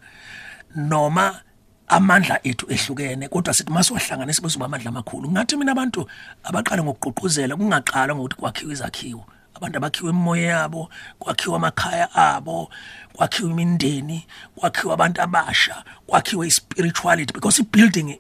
noma 0.75 1.41
amandla 1.87 2.39
ethu 2.43 2.65
ehlukene 2.69 3.27
kodwa 3.27 3.53
sithi 3.53 3.71
masohlanganisa 3.71 4.41
bese 4.41 4.53
kuba 4.53 4.65
amandla 4.65 4.89
amakhulu. 4.89 5.31
Ngathi 5.31 5.57
mina 5.57 5.71
abantu 5.71 6.07
abaqala 6.43 6.83
ngokugqugquzela 6.83 7.55
kungaqala 7.55 8.15
ngokuthi 8.15 8.35
kwakhiwe 8.35 8.73
izakhiwo. 8.73 9.25
Abantu 9.55 9.77
abakhiwe 9.77 10.09
imimoya 10.09 10.43
yabo 10.43 10.89
kwakhiwa 11.19 11.55
amakhaya 11.55 12.15
abo 12.15 12.69
kwakhiwa 13.13 13.51
imindeni 13.51 14.25
kwakhiwa 14.55 14.93
abantu 14.93 15.21
abasha 15.21 15.83
kwakhiwe 16.07 16.47
ispirituality 16.47 17.33
because 17.33 17.61
ibuilding 17.61 18.19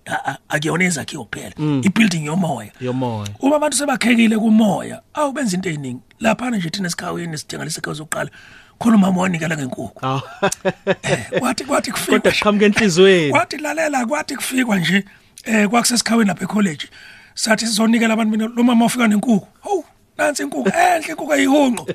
akuyona 0.49 0.85
ezakhiwo 0.85 1.25
kuphela. 1.25 1.55
Ibuilding 1.57 2.25
yomoya. 2.25 2.71
Yomoya. 2.81 3.29
Uma 3.39 3.55
abantu 3.55 3.77
sebakhekile 3.77 4.37
kumoya 4.37 5.01
awu 5.13 5.31
benza 5.31 5.55
into 5.55 5.69
eziningi 5.69 6.01
laphana 6.19 6.57
nje 6.57 6.69
thina 6.69 6.87
esikhawini 6.87 7.37
sithenga 7.37 7.65
lesikhawu 7.65 7.95
sokuqala. 7.95 8.29
Khona 8.83 8.95
umama 8.95 9.21
wanikela 9.21 9.57
ngenkukhu 9.57 9.99
aw 10.01 10.19
Eh, 11.03 11.39
kwathi 11.39 11.63
kwathi 11.63 11.91
kodwa 11.95 12.19
kufika 12.21 12.31
kuqhamuka 12.31 12.65
enhlizweni 12.65 13.31
kwathi 13.31 13.57
lalela 13.57 14.05
kwathi 14.05 14.35
kufikwa 14.35 14.77
nje 14.79 15.05
eh 15.45 15.67
kwakusesikhaweni 15.69 16.27
lapha 16.27 16.43
ecollege 16.43 16.87
sathi 17.35 17.67
sizonikela 17.67 18.13
abantu 18.13 18.31
mina 18.31 18.47
lo 18.55 18.63
mama 18.63 18.85
ufika 18.85 19.07
nenkukhu 19.07 19.47
hawu 19.63 19.85
nansi 20.17 20.43
inkukhu 20.43 20.69
enhle 20.69 21.09
inkukhu 21.09 21.33
ayihunqo 21.33 21.87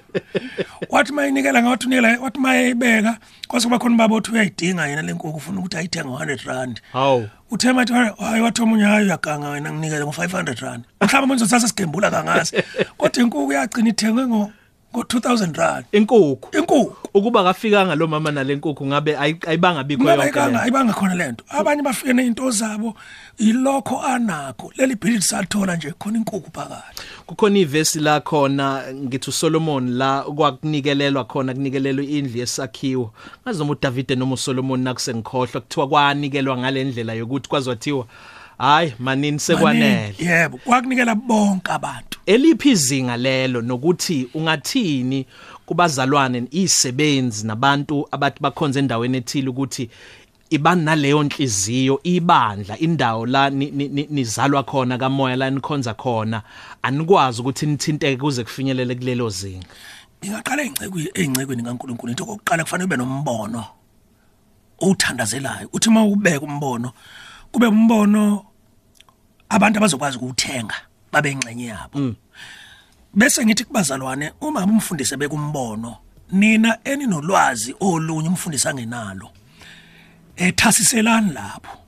wathi 0.90 1.12
mayinikela 1.12 1.62
ngawathi 1.62 1.87
unikela 1.87 2.20
wathi 2.20 2.40
mayibeka 2.40 3.18
kwase 3.48 3.66
kuba 3.66 3.79
khona 3.79 3.94
ubaba 3.94 4.14
othi 4.14 4.33
uyayidinga 4.33 4.87
yena 4.87 5.03
le 5.03 5.12
nkukhu 5.12 5.37
ufuna 5.37 5.59
ukuthi 5.59 5.77
ayithenga 5.77 6.09
ngo100 6.09 6.46
rand. 6.46 6.81
Hawu. 6.92 7.29
Uthe 7.51 7.72
mathi 7.72 7.92
hayi 7.92 8.40
wathi 8.40 8.62
omunye 8.62 8.85
hayi 8.85 9.07
uyaganga 9.07 9.48
wena 9.48 9.72
nginikele 9.72 10.05
ngo500 10.05 10.61
rand. 10.61 10.85
Mhlawumbe 11.01 11.24
umuntu 11.24 11.44
uzothatha 11.44 11.68
sigembula 11.68 12.11
kangazi 12.11 12.62
kodwa 12.96 13.22
inkukhu 13.22 13.53
yagcina 13.53 13.88
ithengwe 13.88 14.27
ngo 14.27 14.53
ngo2000 14.94 15.57
rand. 15.57 15.85
Inkukhu. 15.92 16.48
Inkukhu. 16.59 16.96
Ukuba 17.14 17.44
kafikanga 17.44 17.94
lo 17.94 18.07
mama 18.07 18.31
nalenkukhu 18.31 18.87
ngabe 18.87 19.16
ayi- 19.16 19.48
ayibanga 19.48 19.85
bikho 19.85 20.03
ngabe 20.05 20.22
yonke 20.22 20.31
ikanga 20.31 20.53
le 20.59 20.62
ayibanga 20.62 20.92
khona 20.92 21.14
lento 21.14 21.44
abanye 21.48 21.83
bafike 21.83 22.12
nezinto 22.12 22.51
zabo 22.51 22.94
yilokho 23.38 24.01
anakho. 24.03 24.72
Leli 24.77 24.94
bhilidi 24.94 25.22
sathola 25.22 25.77
nje 25.77 25.92
khona 25.98 26.18
inkukhu 26.18 26.51
phakathi. 26.53 27.03
Kukhona 27.27 27.59
ivesi 27.59 28.01
la 28.01 28.20
khona 28.20 28.83
ngithi 28.94 29.31
uSolomon 29.31 29.92
la 29.96 30.22
kwakunikelelwa 30.22 31.24
khona 31.24 31.55
kunikelelwa 31.55 32.05
indlu 32.05 32.38
yesakhiwo. 32.38 33.12
Ngazi 33.44 33.59
noma 33.59 33.72
uDavide 33.72 34.14
noma 34.16 34.35
uSolomon 34.35 34.81
nakusengikhohlwa 34.81 35.61
kuthiwa 35.61 35.88
kwanikelwa 35.88 36.59
ngalendlela 36.59 37.12
yokuthi 37.14 37.48
kwazwathiwa 37.48 38.07
hayi 38.59 38.94
manini 38.99 39.38
sekwanele. 39.40 40.01
Maningi, 40.03 40.25
yebo 40.25 40.59
kwakunikela 40.59 41.14
bonke 41.14 41.73
abantu. 41.73 42.18
Eliphi 42.27 42.71
izinga 42.71 43.16
lelo 43.16 43.62
nokuthi 43.62 44.29
ungathini 44.35 45.27
kubazalwane 45.66 46.44
izisebenzi 46.51 47.47
nabantu 47.47 48.09
abathi 48.11 48.40
bakhonza 48.40 48.79
endaweni 48.81 49.16
ethile 49.16 49.49
ukuthi 49.49 49.90
ibani 50.51 50.85
naleyo 50.85 51.23
nhliziyo 51.23 52.01
ibandla 52.03 52.79
indawo 52.79 53.27
la 53.27 53.51
ni- 53.51 53.71
ni- 53.71 53.88
ni- 53.88 54.07
nizalwa 54.11 54.62
khona 54.62 54.99
kamoya 54.99 55.37
la 55.37 55.51
nikhonza 55.51 55.94
khona 55.94 56.42
anikwazi 56.83 57.40
ukuthi 57.40 57.66
nithinteke 57.66 58.16
kuze 58.16 58.44
kufinyelele 58.44 58.94
kulelo 58.94 59.29
zinga? 59.31 59.66
Ngingaqala 60.25 60.62
ezingcekweni 60.62 61.11
ezingcekweni 61.14 61.62
kaNkuluNkulu 61.62 62.11
into 62.11 62.25
okokuqala 62.25 62.64
kufanele 62.64 62.85
ube 62.87 62.97
nombono 62.97 63.64
owuthandazelayo. 64.81 65.68
Uthi 65.73 65.88
uma 65.88 66.05
ubeka 66.05 66.40
umbono 66.40 66.92
kube 67.53 67.66
umbono 67.66 68.44
abantu 69.48 69.78
abazokwazi 69.78 70.16
ukuthenga 70.18 70.74
babe 71.12 71.30
ingcenye 71.32 71.66
yabo. 71.66 72.14
Bese 73.14 73.44
ngithi 73.44 73.64
kubazalwane 73.64 74.32
uma 74.40 74.64
umfundise 74.64 75.16
bekumbono 75.16 75.96
nina 76.32 76.78
eninolwazi 76.84 77.74
olunye 77.80 78.28
umfundisi 78.28 78.68
angenalo 78.68 79.30
ethasiselani 80.37 81.32
lapho 81.32 81.78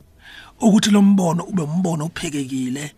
ukuthi 0.60 0.90
lo 0.90 1.02
mbono 1.02 1.44
ube 1.44 1.62
umbono 1.62 2.04
ophekekile 2.04 2.92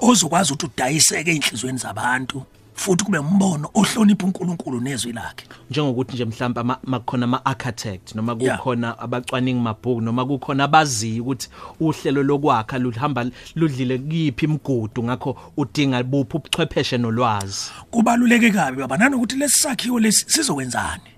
ozokwazi 0.00 0.52
ukuthi 0.52 0.66
udayiseke 0.66 1.30
enhlizweni 1.30 1.78
zabantu. 1.78 2.46
Futhi 2.80 3.04
kube 3.04 3.18
umbono 3.18 3.70
ohlonipha 3.74 4.26
uNkulunkulu 4.26 4.80
nezwi 4.80 5.12
lakhe. 5.12 5.46
Njengokuthi 5.70 6.14
nje 6.14 6.24
mhlawumbe 6.24 6.62
makhona 6.84 7.24
ama 7.24 7.44
architect 7.44 8.14
noma 8.14 8.34
kukhona 8.36 8.98
abacwaningi 8.98 9.60
mabhuku 9.60 10.00
noma 10.00 10.26
kukhona 10.26 10.64
abaziyo 10.64 11.22
ukuthi 11.22 11.48
uhlelo 11.80 12.22
lokwakha 12.22 12.78
luhamba 12.78 13.26
ludlile 13.54 13.98
kuyiphi 13.98 14.44
imigudu 14.44 15.04
ngakho 15.04 15.36
udinga 15.56 16.02
buphi 16.02 16.36
ubuchwepheshe 16.36 16.98
nolwazi. 16.98 17.70
Kubaluleke 17.90 18.50
kabi 18.50 18.76
baba 18.76 18.96
nanokuthi 18.96 19.36
lesakhiwo 19.36 20.00
lesi 20.00 20.24
sizokwenzani? 20.28 21.10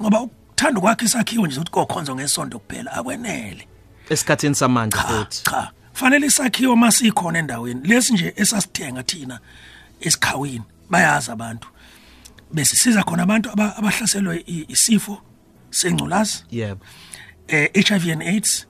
Ngoba 0.00 0.20
ukuthanda 0.20 0.80
kwakhe 0.80 1.04
isakhiwo 1.04 1.46
nje 1.46 1.56
ukuthi 1.56 1.70
kokhonzo 1.70 2.14
ngesonto 2.16 2.58
kuphela 2.58 2.92
akwenele. 2.92 3.66
Esikhathini 4.08 4.54
samanje 4.54 4.98
futhi. 4.98 5.44
cha. 5.44 5.70
Fanele 5.92 6.26
isakhiwo 6.26 6.76
masikhona 6.76 7.38
endaweni. 7.38 7.80
Lesi 7.88 8.12
nje 8.12 8.32
esasithenga 8.36 9.02
thina 9.02 9.40
esikhawini. 10.00 10.64
Bayazi 10.90 11.30
abantu. 11.30 11.68
Bese 12.52 12.76
siza 12.76 13.02
khona 13.02 13.22
abantu 13.22 13.50
aba- 13.50 13.76
abahlaselwe 13.76 14.44
isifo 14.68 15.22
sengculazi. 15.70 16.44
Yebo. 16.50 16.80
Eh 17.48 17.68
HIV 17.74 18.08
and 18.12 18.22
AIDS 18.22 18.66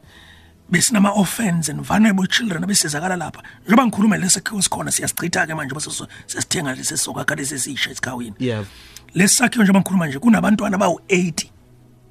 besinama 0.70 1.10
orphans 1.16 1.68
and 1.68 1.80
vulnerable 1.82 2.26
children 2.26 2.62
abesizakala 2.64 3.16
lapha. 3.16 3.42
Njengoba 3.66 3.86
ngikhuluma 3.86 4.16
lesakhiwo 4.16 4.62
sikhona 4.62 4.90
siyasichitha 4.90 5.46
ke 5.46 5.54
manje 5.54 5.74
bese 5.74 5.90
sesithenga 6.26 6.74
lesesoka 6.74 7.24
kade 7.24 7.44
sesisha 7.44 7.90
esikhawini 7.90 8.34
yebo. 8.38 8.66
Lesakhiwo 9.14 9.64
njengoba 9.64 9.80
ngikhuluma 9.80 10.06
nje 10.06 10.18
kunabantwana 10.18 10.76
abawu80 10.76 11.46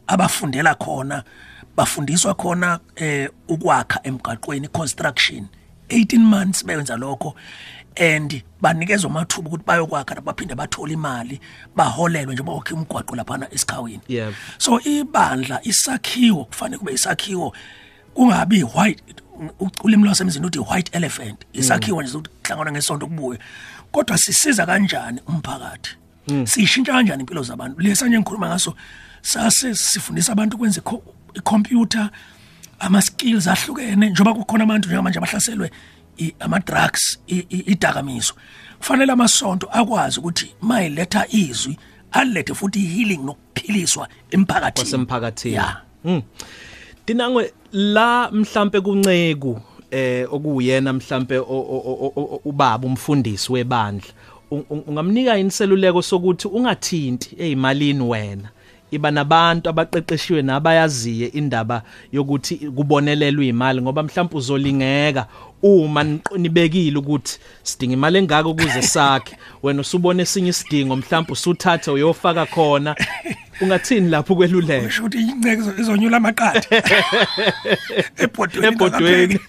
abafundela 0.08 0.76
khona 0.76 1.24
bafundiswa 1.78 2.34
khona 2.36 2.80
eh 2.95 3.30
ukwakha 3.48 4.00
emgaqweni 4.04 4.67
construction. 4.67 5.48
18 5.89 6.19
months 6.19 6.65
benza 6.65 6.98
lokho. 6.98 7.36
And 8.00 8.44
banikezwa 8.62 9.10
amathuba 9.12 9.48
ukuthi 9.50 9.64
bayokwakha 9.68 10.22
baphinde 10.22 10.56
bathole 10.56 10.94
imali 10.94 11.40
baholelwe 11.76 12.34
njengoba 12.34 12.54
wakhe 12.58 12.74
umgwaqo 12.74 13.16
lapha 13.16 13.48
esikhawini 13.52 14.02
Yebo. 14.08 14.34
so 14.58 14.80
ibandla 14.82 15.60
isakhiwo 15.64 16.46
kufanele 16.46 16.78
kube 16.80 16.94
isakhiwo 16.94 17.54
kungabi 18.14 18.64
white 18.64 19.04
ulimi 19.84 20.04
lwasemzini 20.04 20.46
uthi 20.46 20.60
white 20.60 20.90
elephant 20.96 21.46
isakhiwo 21.54 22.02
nje 22.04 22.12
ukuthi 22.18 22.30
kuhlangana 22.44 22.72
ngesonto 22.72 23.08
kubuye. 23.08 23.40
Kodwa 23.92 24.18
sisiza 24.18 24.66
kanjani 24.66 25.22
umphakathi? 25.28 25.90
Sishintsha 26.46 26.92
kanjani 26.94 27.20
impilo 27.24 27.44
zabantu? 27.44 27.80
Lesa 27.82 28.08
nje 28.08 28.18
ngikhuluma 28.20 28.48
ngaso 28.48 28.76
sase 29.22 29.76
sifundisa 29.76 30.32
abantu 30.32 30.56
ukwenza 30.58 30.82
ikho- 30.82 31.02
ikhompyutha 31.34 32.10
ama 32.80 33.02
skills 33.02 33.48
ahlukene. 33.48 34.10
Njengoba 34.10 34.34
kukhona 34.34 34.64
abantu 34.64 34.88
njengamanje 34.88 35.18
abahlaselwe 35.20 35.68
i- 35.68 35.72
ama 36.40 36.60
drugs 36.60 37.20
i- 37.28 37.46
i- 37.50 37.64
idakamiso 37.72 38.34
kufanele 38.78 39.12
amasonto 39.12 39.68
akwazi 39.72 40.20
ukuthi 40.20 40.52
mayiletha 40.62 41.26
izwi 41.30 41.78
alethe 42.12 42.54
futhi 42.54 42.80
healing 42.80 43.18
nokuphiliswa 43.26 44.08
emphakathini. 44.32 44.84
Kwasemphakathini. 44.90 45.56
Ya. 45.56 45.78
Mm. 46.06 46.22
dinangwe 47.08 47.54
la 47.72 48.30
mhlambe 48.32 48.82
kunceku 48.82 49.60
eh 49.92 50.28
okuyena 50.34 50.94
mhlambe 50.94 51.38
ubaba 52.46 52.88
umfundisi 52.88 53.52
webandla 53.54 54.10
ungamnika 54.52 55.38
inseluleko 55.38 56.02
sokuthi 56.02 56.48
ungathinti 56.48 57.36
ezimalini 57.40 58.02
wena? 58.04 58.50
Iba 58.92 59.12
nabantu 59.12 59.70
abaqeqeshiwe 59.70 60.42
nabayaziye 60.42 61.28
indaba 61.28 61.84
yokuthi 62.12 62.56
kubonelelwa 62.58 63.46
imali 63.46 63.82
ngoba 63.82 64.04
mhlawumbe 64.04 64.38
uzolingeka 64.38 65.28
uma 65.63 66.04
niq- 66.04 66.38
nibekile 66.38 66.98
ukuthi 66.98 67.39
sidinga 67.63 67.93
imali 67.93 68.17
engaka 68.17 68.50
ukuze 68.50 68.82
sakhe. 68.82 69.38
Wena 69.63 69.82
usubona 69.82 70.22
esinye 70.24 70.50
isidingo 70.50 70.95
mhlawumbe 70.95 71.32
usuthatha 71.34 71.91
uyofaka 71.93 72.45
khona. 72.45 72.95
Ungathini 73.62 74.10
lapho 74.10 74.36
kweluleka 74.36 74.88
usho 74.88 75.02
ukuthi 75.06 75.19
inceke 75.22 75.62
izo- 75.62 75.80
izonyula 75.82 76.17
amaqatha 76.17 76.76
ebhodweni 78.24 78.67
Ebhodweni. 78.67 79.39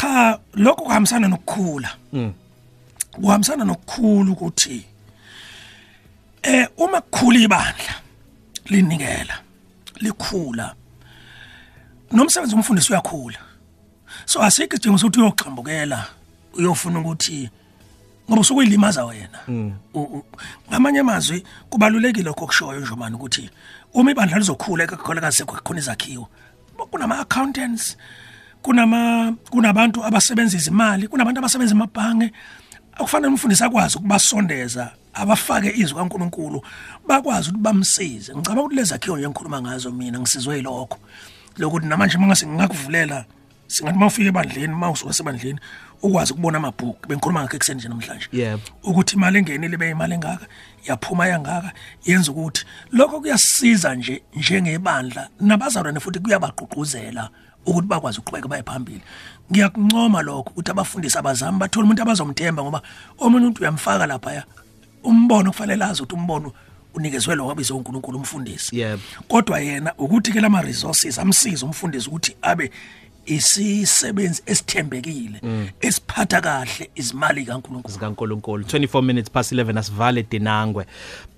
cha 0.00 0.38
lokho 0.54 0.82
kuhambisana 0.84 1.28
nokukhula. 1.28 1.90
Kuhambisana 3.12 3.64
nokukhula 3.64 4.30
ukuthi 4.32 4.84
eh 6.42 6.68
uma 6.76 7.00
kukhula 7.00 7.38
ibandla 7.38 7.94
linikela 8.66 9.38
likhula 10.00 10.74
nomsebenzi 12.12 12.54
umfundisi 12.54 12.92
uyakhula. 12.92 13.38
So 14.30 14.38
asikho 14.42 14.76
idingo 14.76 14.98
sokuthi 14.98 15.20
uyoxambukela 15.20 15.98
uyofuna 16.54 16.98
ukuthi 17.00 17.50
ngoba 18.28 18.40
usukuyilimaza 18.40 19.04
wena. 19.04 19.38
U- 19.94 20.00
u- 20.00 20.24
ngamanye 20.70 20.98
amazwi 21.00 21.42
kubalulekile 21.70 22.24
lokho 22.24 22.46
kushoyo 22.46 22.80
njomani 22.80 23.16
ukuthi 23.16 23.50
uma 23.94 24.10
ibandla 24.10 24.38
lizokhula 24.38 24.84
ekukholekazi 24.84 25.36
sekho 25.36 25.56
khona 25.64 25.80
izakhiwo 25.80 26.28
kunama 26.90 27.18
accountants 27.18 27.96
kunama 28.62 29.32
kunabantu 29.50 30.04
abasebenza 30.04 30.56
izimali 30.56 31.08
kunabantu 31.08 31.38
abasebenza 31.40 31.74
emabhange. 31.74 32.32
Akufanele 32.92 33.32
umfundisi 33.32 33.64
akwazi 33.64 33.98
ukubasondeza 33.98 34.92
abafake 35.14 35.72
izwi 35.76 35.98
kaNkuluNkulu 35.98 36.62
bakwazi 37.08 37.48
ukuthi 37.50 37.62
bamsize. 37.62 38.32
Ngicabanga 38.34 38.62
ukuthi 38.62 38.76
lezi 38.76 38.90
zakhiwo 38.90 39.16
nje 39.16 39.26
engikhuluma 39.26 39.62
ngazo 39.62 39.90
mina 39.90 40.18
ngisizwe 40.20 40.56
yilokho. 40.56 40.98
Lokuthi 41.58 41.86
namanje 41.86 42.18
mangase 42.18 42.46
ngingakuvulela 42.46 43.24
singathi 43.70 43.98
mawufika 43.98 44.28
ebandleni 44.28 44.74
mawusuka 44.74 45.12
sebandleni 45.12 45.60
ukwazi 46.02 46.32
ukubona 46.32 46.58
amabhuku 46.58 47.08
bengikhuluma 47.08 47.42
ngakho 47.42 47.56
ekseni 47.56 47.78
nje 47.78 47.88
namhlanje 47.88 48.28
Yebo. 48.32 48.62
ukuthi 48.82 49.16
imali 49.16 49.38
engenile 49.38 49.74
ibe 49.74 49.90
imali 49.90 50.14
engaka 50.14 50.46
yaphuma 50.86 51.26
yangaka 51.26 51.72
yenza 52.04 52.30
ukuthi 52.32 52.64
lokho 52.92 53.20
kuyasiza 53.20 53.94
nje 53.94 54.22
njengebandla 54.34 55.28
nabazalwane 55.40 56.00
futhi 56.00 56.18
kuyabagqugquzela 56.18 57.30
ukuthi 57.66 57.88
bakwazi 57.88 58.18
ukuqhubeka 58.18 58.48
baye 58.48 58.62
phambili 58.62 59.02
ngiyakuncoma 59.52 60.22
lokho 60.22 60.50
ukuthi 60.50 60.70
abafundisi 60.70 61.18
abazami 61.18 61.58
bathole 61.58 61.84
umuntu 61.84 62.02
abazomthemba 62.02 62.62
ngoba 62.62 62.82
omunye 63.18 63.46
umuntu 63.46 63.60
uyamfaka 63.62 64.06
lapha 64.06 64.44
umbono 65.04 65.50
kufanele 65.50 65.84
azi 65.84 66.02
ukuthi 66.02 66.14
umbono 66.14 66.52
unikezwe 66.94 67.34
lo 67.34 67.46
wabizo 67.46 67.76
uNkulunkulu 67.76 68.18
umfundisi 68.18 68.78
Yebo. 68.78 69.02
kodwa 69.28 69.60
yena 69.60 69.94
ukuthi 69.98 70.32
ke 70.32 70.40
lama 70.40 70.62
resources 70.62 71.18
amsiza 71.18 71.66
umfundisi 71.66 72.08
ukuthi 72.08 72.36
abe 72.42 72.70
isisebenzi 73.26 74.42
esithembekile 74.46 75.40
esiphatha 75.80 76.40
kahle 76.40 76.90
izimali 76.94 77.44
kaNkulunkulu 77.44 77.92
zikaNkuluNkulu. 77.92 78.64
24 78.64 79.02
minutes 79.02 79.30
past 79.30 79.52
11 79.52 79.78
asivale 79.78 80.22
dinangwe. 80.22 80.86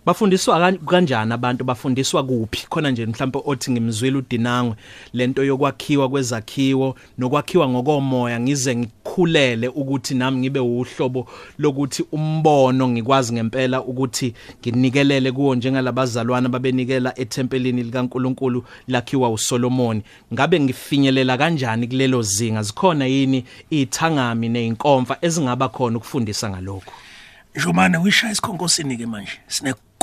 Bafundiswa 0.07 0.59
kan- 0.59 0.79
kanjani 0.79 1.33
abantu? 1.33 1.65
Bafundiswa 1.65 2.25
kuphi? 2.25 2.67
Khona 2.69 2.91
nje 2.91 3.07
mhlawumbe 3.07 3.41
othi 3.45 3.71
ngimzwile 3.71 4.17
uDinangwe 4.17 4.75
lento 5.12 5.45
yokwakhiwa 5.45 6.09
kwezakhiwo 6.09 6.97
nokwakhiwa 7.19 7.69
ngokomoya 7.69 8.41
ngize 8.41 8.77
ngikhulele 8.77 9.69
ukuthi 9.69 10.15
nami 10.15 10.38
ngibe 10.38 10.61
uhlobo 10.61 11.29
lokuthi 11.59 12.05
umbono 12.12 12.88
ngikwazi 12.88 13.33
ngempela 13.33 13.83
ukuthi 13.83 14.35
nginikelele 14.61 15.33
kuwo 15.33 15.55
njengalabazalwana 15.55 16.49
babenikela 16.49 17.19
etempelini 17.19 17.83
likaNkuluNkulu 17.83 18.65
lakhiwa 18.88 19.31
uSolomon 19.31 20.03
ngabe 20.35 20.61
ngifinyelela 20.61 21.38
kanjani 21.38 21.88
kulelo 21.88 22.23
zinga? 22.23 22.62
Zikhona 22.62 23.07
yini 23.07 23.45
ithangami 23.71 24.49
neinkomfa 24.49 25.17
ezingaba 25.21 25.69
khona 25.69 25.97
ukufundisa 25.97 26.51
ngalokho 26.51 26.93
Jomane 27.55 27.99
uyishaya 27.99 28.33
isikhonkosini 28.33 28.97
ke 28.97 29.07
manje? 29.07 29.33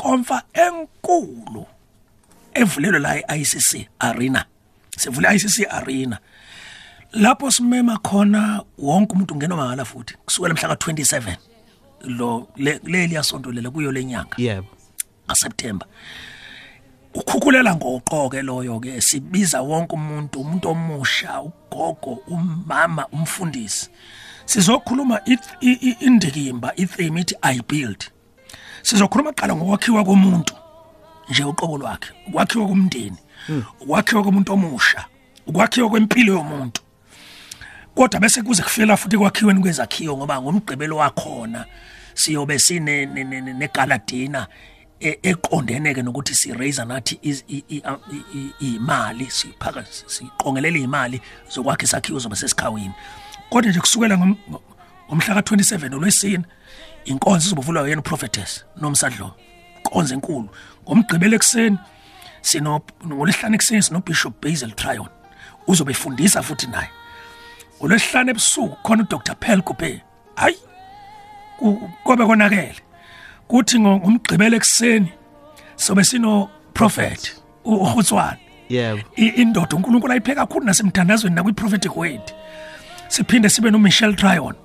Sinekonfa 0.04 0.44
enkulu 0.54 1.66
evulelwe 2.54 3.00
la 3.00 3.16
eICC 3.36 3.88
Arena. 4.00 4.46
Sivule 4.98 5.28
iICC 5.32 5.68
Arena. 5.70 6.18
Lapho 7.12 7.52
simema 7.52 7.98
khona 7.98 8.64
wonke 8.78 9.14
umuntu 9.14 9.34
ungena 9.34 9.56
mahala 9.56 9.86
futhi 9.86 10.14
kusukela 10.26 10.54
mhla 10.54 10.74
ka27 10.76 11.36
lo 12.04 12.48
le 12.56 12.80
leli 12.84 13.16
yasontolela 13.16 13.72
kuyo 13.72 13.92
lenyanga 13.92 14.36
yebo. 14.38 14.68
kaSeptember 15.28 15.88
ukhukhulela 17.14 17.76
ngoqo 17.76 18.30
ke 18.30 18.42
loyo 18.42 18.80
ke 18.80 19.02
sibiza 19.02 19.62
wonke 19.62 19.94
umuntu 19.96 20.40
umuntu 20.42 20.70
omusha 20.70 21.42
ugogo 21.42 22.22
umama 22.28 23.08
umfundisi. 23.08 23.90
Sizokhuluma 24.46 25.22
i- 25.26 25.38
i- 25.62 25.80
i- 25.90 25.98
indikimba 26.06 26.74
itheme 26.76 27.22
ithi 27.22 27.36
i 27.42 27.62
build 27.68 28.12
sizokhuluma 28.82 29.34
qala 29.34 29.56
ngokwakhiwa 29.56 30.04
komuntu 30.04 30.54
nje 31.30 31.44
uqobo 31.44 31.78
lwakhe 31.78 32.10
ukwakhiwa 32.28 32.68
komndeni 32.68 33.18
ukwakhiwa 33.82 34.24
komuntu 34.24 34.54
omusha 34.54 35.06
ukwakhiwa 35.48 35.90
kwempilo 35.90 36.34
yomuntu. 36.34 36.82
Kodwa 37.96 38.20
bese 38.20 38.42
kuze 38.42 38.64
kufika 38.64 38.98
futhi 38.98 39.18
kwakhiweni 39.18 39.62
kwezakhiwo 39.62 40.18
ngoba 40.18 40.42
ngomgqibelo 40.42 40.98
wakhona 40.98 41.66
siyobe 42.14 42.60
sine 42.60 43.06
ne- 43.06 43.24
ne- 43.24 43.42
ne- 43.42 43.54
negaladina 43.54 44.48
e- 45.00 45.20
eqondene 45.24 45.94
ke 45.94 46.02
nokuthi 46.02 46.36
si 46.36 46.54
raise 46.54 46.86
nathi 46.86 47.16
iz- 47.24 47.44
i- 47.48 47.64
i- 47.70 47.82
a- 47.86 47.98
i- 48.14 48.54
i- 48.62 48.76
imali 48.76 49.30
siphaka 49.32 49.84
siqongelela 50.08 50.78
imali 50.78 51.22
zokwakha 51.50 51.84
isakhiwo 51.84 52.20
zobe 52.20 52.36
sesikhawini 52.36 52.94
kodwa 53.50 53.72
nje 53.72 53.80
kusukela 53.80 54.16
ngom- 54.16 54.38
ngomhla 55.10 55.36
ka27 55.42 55.96
olwesine 55.96 56.44
inkonzo 57.06 57.46
izobuvulwa 57.48 57.90
yena 57.90 58.02
prophetess 58.02 58.66
nomsadlo 58.82 59.32
inkonzo 59.78 60.14
enkulu. 60.14 60.50
Ngomgqibelo 60.88 61.36
ekseni 61.36 61.78
sino 62.42 62.82
ngolesihlanu 63.06 63.56
ekseni 63.56 63.82
sino 63.84 64.00
Bishop 64.02 64.42
Basil 64.42 64.72
Tryon. 64.72 65.08
Uzobe 65.68 65.92
efundisa 65.92 66.42
futhi 66.44 66.68
naye. 66.68 66.90
Olwesihlanu 67.82 68.30
ebusuku 68.32 68.76
khona 68.84 69.04
uDr 69.04 69.36
Pearl 69.40 69.62
Coupe 69.62 70.02
hayi 70.36 70.56
ku- 71.60 71.90
kobe 72.04 72.26
konakele. 72.26 72.76
Kuthi 73.48 73.78
ngo- 73.80 73.98
ngomgqibelo 74.00 74.56
ekseni 74.58 75.12
sobe 75.76 76.04
sino 76.04 76.50
prophet 76.74 77.36
uHutswana 77.66 78.38
yebo 78.70 79.02
I- 79.18 79.34
indoda 79.42 79.76
uNkulunkulu 79.76 80.14
ayipheka 80.14 80.46
kakhulu 80.46 80.66
nasemthandazweni 80.66 81.36
nakwi 81.36 81.54
prophetic 81.54 81.96
word. 81.96 82.22
Siphinde 83.08 83.50
sibe 83.50 83.72
no 83.72 83.80
Michelle 83.80 84.16
Tryon. 84.16 84.56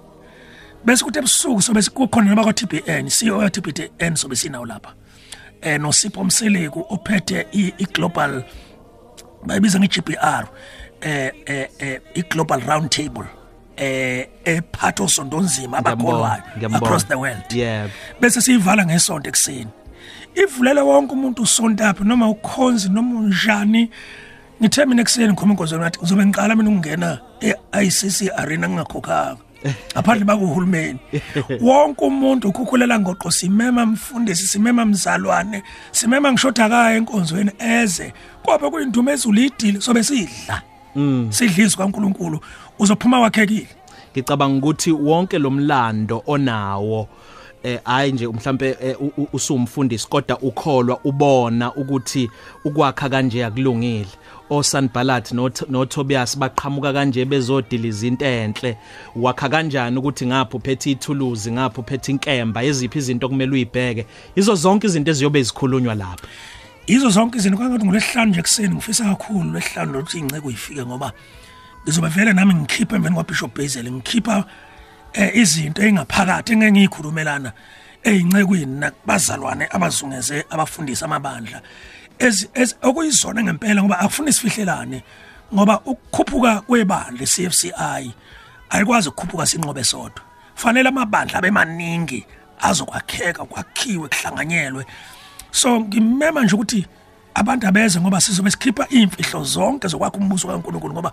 Bese 0.84 1.04
kuthi 1.04 1.18
ebusuku 1.18 1.62
sobe 1.62 1.82
kukhona 1.82 2.30
naba 2.30 2.44
kwa 2.44 2.52
TBN 2.52 3.08
CEO 3.08 3.42
ya 3.42 3.50
TBN 3.50 4.16
sobe 4.16 4.36
sinawo 4.36 4.66
lapha. 4.66 4.94
Eh 5.60 5.80
no 5.80 5.92
Sipho 5.92 6.24
Mseleku 6.24 6.86
ophethe 6.88 7.46
i 7.52 7.72
i 7.78 7.84
global 7.84 8.44
bayibiza 9.46 9.78
nge-GBR 9.80 10.46
eh 11.00 11.32
eh 11.46 11.68
eh 11.78 12.00
i-global 12.14 12.60
round 12.60 12.90
table 12.90 13.24
eh 13.76 14.28
ephatha 14.44 15.04
osondonzima 15.04 15.78
abakholwayo 15.78 16.42
across 16.74 17.06
the 17.06 17.14
world. 17.14 17.52
Yebo. 17.52 17.90
bese 18.20 18.40
siyivala 18.40 18.86
ngesonto 18.86 19.28
ekseni 19.28 19.70
ivulele 20.34 20.80
wonke 20.80 21.12
umuntu 21.12 21.42
usonto 21.42 21.86
apha 21.86 22.04
noma 22.04 22.28
ukhonzi 22.28 22.88
noma 22.88 23.20
unjani. 23.20 23.90
Ngithe 24.60 24.86
mina 24.86 25.02
ekuseni 25.02 25.28
ngikhuluma 25.28 25.52
inkonzo 25.54 25.78
ngathi 25.78 25.98
ngizobe 25.98 26.26
ngiqala 26.26 26.56
mina 26.56 26.70
ukungena 26.70 27.20
e-ICC 27.40 28.30
arena 28.36 28.68
ngingakhokhanga. 28.68 29.36
Ngaphandle 29.92 30.24
bakuhulumeni 30.24 30.98
wonke 31.66 32.04
umuntu 32.04 32.48
ukhukhulela 32.48 33.00
ngoqo 33.00 33.30
simema 33.30 33.86
mfundisi 33.86 34.46
simema 34.46 34.84
mzalwane 34.84 35.62
simema 35.90 36.32
ngishoda 36.32 36.68
kaya 36.68 36.96
enkonzweni 36.96 37.50
eze. 37.58 38.12
Ngoba 38.44 38.70
kuyindumo 38.70 39.10
ezulu 39.10 39.40
idile 39.40 39.80
sobe 39.80 40.02
sidla. 40.04 40.62
Sidlizwe 41.30 41.76
kaNkuluNkulu. 41.84 42.40
Uzophuma 42.78 43.20
wakhekile. 43.20 43.68
Ngicabanga 44.12 44.58
ukuthi 44.58 44.92
wonke 44.92 45.38
lo 45.38 45.50
mlando 45.50 46.22
onawo 46.26 47.08
eh 47.62 47.80
hayi 47.84 48.12
nje 48.12 48.28
mhlambe 48.28 48.76
eh, 48.82 48.96
usumfundisi 49.32 50.08
kodwa 50.08 50.38
ukholwa 50.38 51.00
ubona 51.04 51.74
ukuthi 51.74 52.30
ukwakha 52.64 53.08
kanje 53.08 53.44
akulungile. 53.44 54.08
oSanballat 54.56 55.32
no 55.32 55.50
no 55.68 55.84
Tobias 55.84 56.38
baqhamuka 56.38 56.92
kanje 56.92 57.24
bezodiliza 57.24 58.06
into 58.06 58.24
enhle. 58.24 58.76
Wakha 59.16 59.48
kanjani 59.48 59.98
ukuthi 59.98 60.26
ngapho 60.26 60.56
uphethe 60.56 60.90
ithuluzi 60.90 61.52
ngapho 61.52 61.80
uphethe 61.80 62.12
inkemba 62.12 62.62
eziphi 62.64 62.98
izinto 62.98 63.28
kumele 63.28 63.52
uyibheke? 63.52 64.06
Izo 64.36 64.54
zonke 64.54 64.86
izinto 64.86 65.10
eziyobe 65.10 65.42
zikhulunywa 65.42 65.94
lapha. 65.94 66.26
Izo 66.86 67.10
zonke 67.10 67.38
izinto 67.38 67.58
kangathi 67.58 67.84
ngolesihlanu 67.84 68.30
nje 68.30 68.42
kuseni 68.42 68.74
ngifisa 68.74 69.04
kakhulu 69.04 69.52
lesihlanu 69.52 69.92
lokuthi 69.92 70.18
ingceke 70.18 70.46
uyifike 70.46 70.86
ngoba 70.86 71.12
ngizobe 71.84 72.08
vele 72.08 72.32
nami 72.32 72.54
ngikhipha 72.54 72.96
emveni 72.96 73.14
kwaBishop 73.14 73.56
Basil 73.56 73.92
ngikhipha 73.92 74.44
eh, 75.12 75.36
izinto 75.36 75.82
engaphakathi 75.82 76.52
engeke 76.52 76.72
ngiyikhulumelana 76.72 77.52
eyincekweni 78.04 78.80
nakubazalwane 78.80 79.68
abazungeze 79.70 80.44
abafundisa 80.50 81.04
amabandla. 81.04 81.62
Ezi 82.18 82.48
ezi- 82.54 82.76
okuyizona 82.82 83.42
ngempela 83.42 83.82
ngoba 83.82 83.98
akufuni 83.98 84.32
sifihlelane 84.32 85.02
ngoba 85.54 85.80
ukukhuphuka 85.84 86.60
kwebandla 86.60 87.26
CFCI 87.26 88.14
ayikwazi 88.70 89.08
ukukhuphuka 89.08 89.46
sinqobe 89.46 89.84
sodwa. 89.84 90.22
Fanele 90.54 90.88
amabandla 90.88 91.38
abe 91.38 91.50
maningi 91.50 92.26
azokwakheka 92.60 93.44
kwakhiwe 93.44 94.08
kuhlanganyelwe. 94.08 94.86
So 95.50 95.80
ngimema 95.80 96.42
nje 96.44 96.54
ukuthi 96.54 96.86
abantu 97.34 97.66
abeze 97.68 98.00
ngoba 98.00 98.20
sizobe 98.20 98.50
sikhipha 98.50 98.88
imfihlo 98.88 99.44
zonke 99.44 99.88
zokwakha 99.88 100.18
umbuso 100.18 100.48
kaNkuluNkulu 100.48 100.94
ngoba 100.94 101.12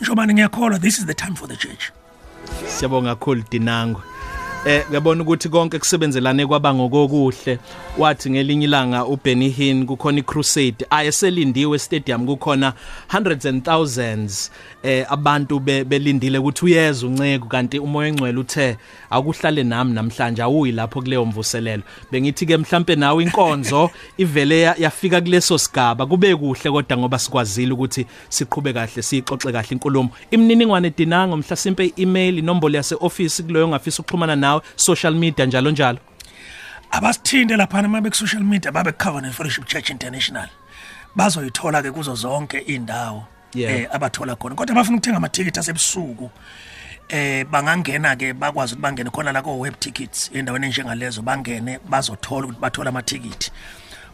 njobani 0.00 0.34
ngiyakholwa 0.34 0.78
this 0.78 0.98
is 0.98 1.06
the 1.06 1.14
time 1.14 1.34
for 1.36 1.48
the 1.48 1.56
church. 1.56 1.90
Siyabonga 2.66 3.14
kakhulu 3.14 3.42
Dinango. 3.50 4.02
Eh 4.66 4.84
ngiyabona 4.88 5.22
ukuthi 5.22 5.48
konke 5.48 5.78
kusebenzelane 5.78 6.46
kwaba 6.46 6.74
ngokokuhle. 6.74 7.58
Wathi 7.98 8.30
ngelinye 8.30 8.64
ilanga 8.64 9.04
uBenny 9.06 9.48
Hinn 9.48 9.86
kukhona 9.86 10.18
iCrusade 10.18 10.86
ayeselindiwe 10.90 11.78
stadium 11.78 12.26
kukhona 12.26 12.72
hundreds 13.08 13.46
and 13.46 13.62
thousands 13.64 14.50
eh 14.82 15.06
abantu 15.08 15.58
be- 15.60 15.84
belindile 15.84 16.38
ukuthi 16.38 16.64
uyeza 16.64 17.06
unceke 17.06 17.46
kanti 17.48 17.78
umoya 17.78 18.08
engcwele 18.08 18.38
uthe 18.38 18.76
akuhlale 19.10 19.62
nami 19.64 19.92
namhlanje 19.92 20.42
awuyi 20.42 20.72
lapho 20.72 21.00
kuleyo 21.02 21.24
mvuselelo. 21.24 21.82
Bengithi 22.12 22.46
ke 22.46 22.56
mhlambe 22.56 22.96
nawe 22.96 23.22
inkonzo 23.22 23.90
ivele 24.18 24.60
ya- 24.60 24.76
yafika 24.78 25.20
kuleso 25.20 25.58
sigaba 25.58 26.06
kube 26.06 26.36
kuhle 26.36 26.70
kodwa 26.70 26.98
ngoba 26.98 27.18
sikwazile 27.18 27.72
ukuthi 27.72 28.06
siqhube 28.28 28.72
kahle 28.72 29.02
sixoxe 29.02 29.52
kahle 29.52 29.68
inkulumo. 29.70 30.10
Imininingwane 30.30 30.90
Dinango 30.90 31.36
mhlasimpe 31.36 31.92
email 31.96 32.38
inombolo 32.38 32.76
yase 32.76 32.96
office 33.00 33.42
kuloyo 33.42 33.66
ongafisa 33.66 34.02
ukuxhumana 34.02 34.36
nawe 34.48 34.60
social 34.76 35.14
media 35.14 35.46
njalo 35.46 35.70
njalo. 35.70 35.98
abasithinde 36.90 37.56
lapha 37.56 37.88
mabe 37.88 38.10
ku 38.10 38.16
social 38.16 38.42
media 38.42 38.72
babe 38.72 38.92
Covenant 38.92 39.34
Fellowship 39.34 39.66
Church 39.66 39.90
International 39.90 40.48
bazoyithola 41.16 41.82
ke 41.82 41.90
kuzo 41.90 42.14
zonke 42.14 42.58
indawo 42.58 43.24
Yeah. 43.54 43.80
eh 43.80 43.88
abathola 43.92 44.36
khona 44.36 44.54
kodwa 44.54 44.72
abafuna 44.76 44.96
ukuthenga 44.96 45.16
amathikithi 45.16 45.60
asebusuku 45.60 46.30
eh 47.08 47.46
bangangena 47.46 48.16
ke 48.16 48.32
bakwazi 48.32 48.74
ukuthi 48.74 48.82
bangene 48.82 49.10
khona 49.10 49.32
la 49.32 49.40
ko 49.42 49.58
web 49.58 49.74
tickets 49.80 50.30
endaweni 50.34 50.66
enjengalezo 50.66 51.22
bangene 51.22 51.78
bazothola 51.88 52.46
ukuthi 52.46 52.60
bathola 52.60 52.90
amathikithi 52.90 53.50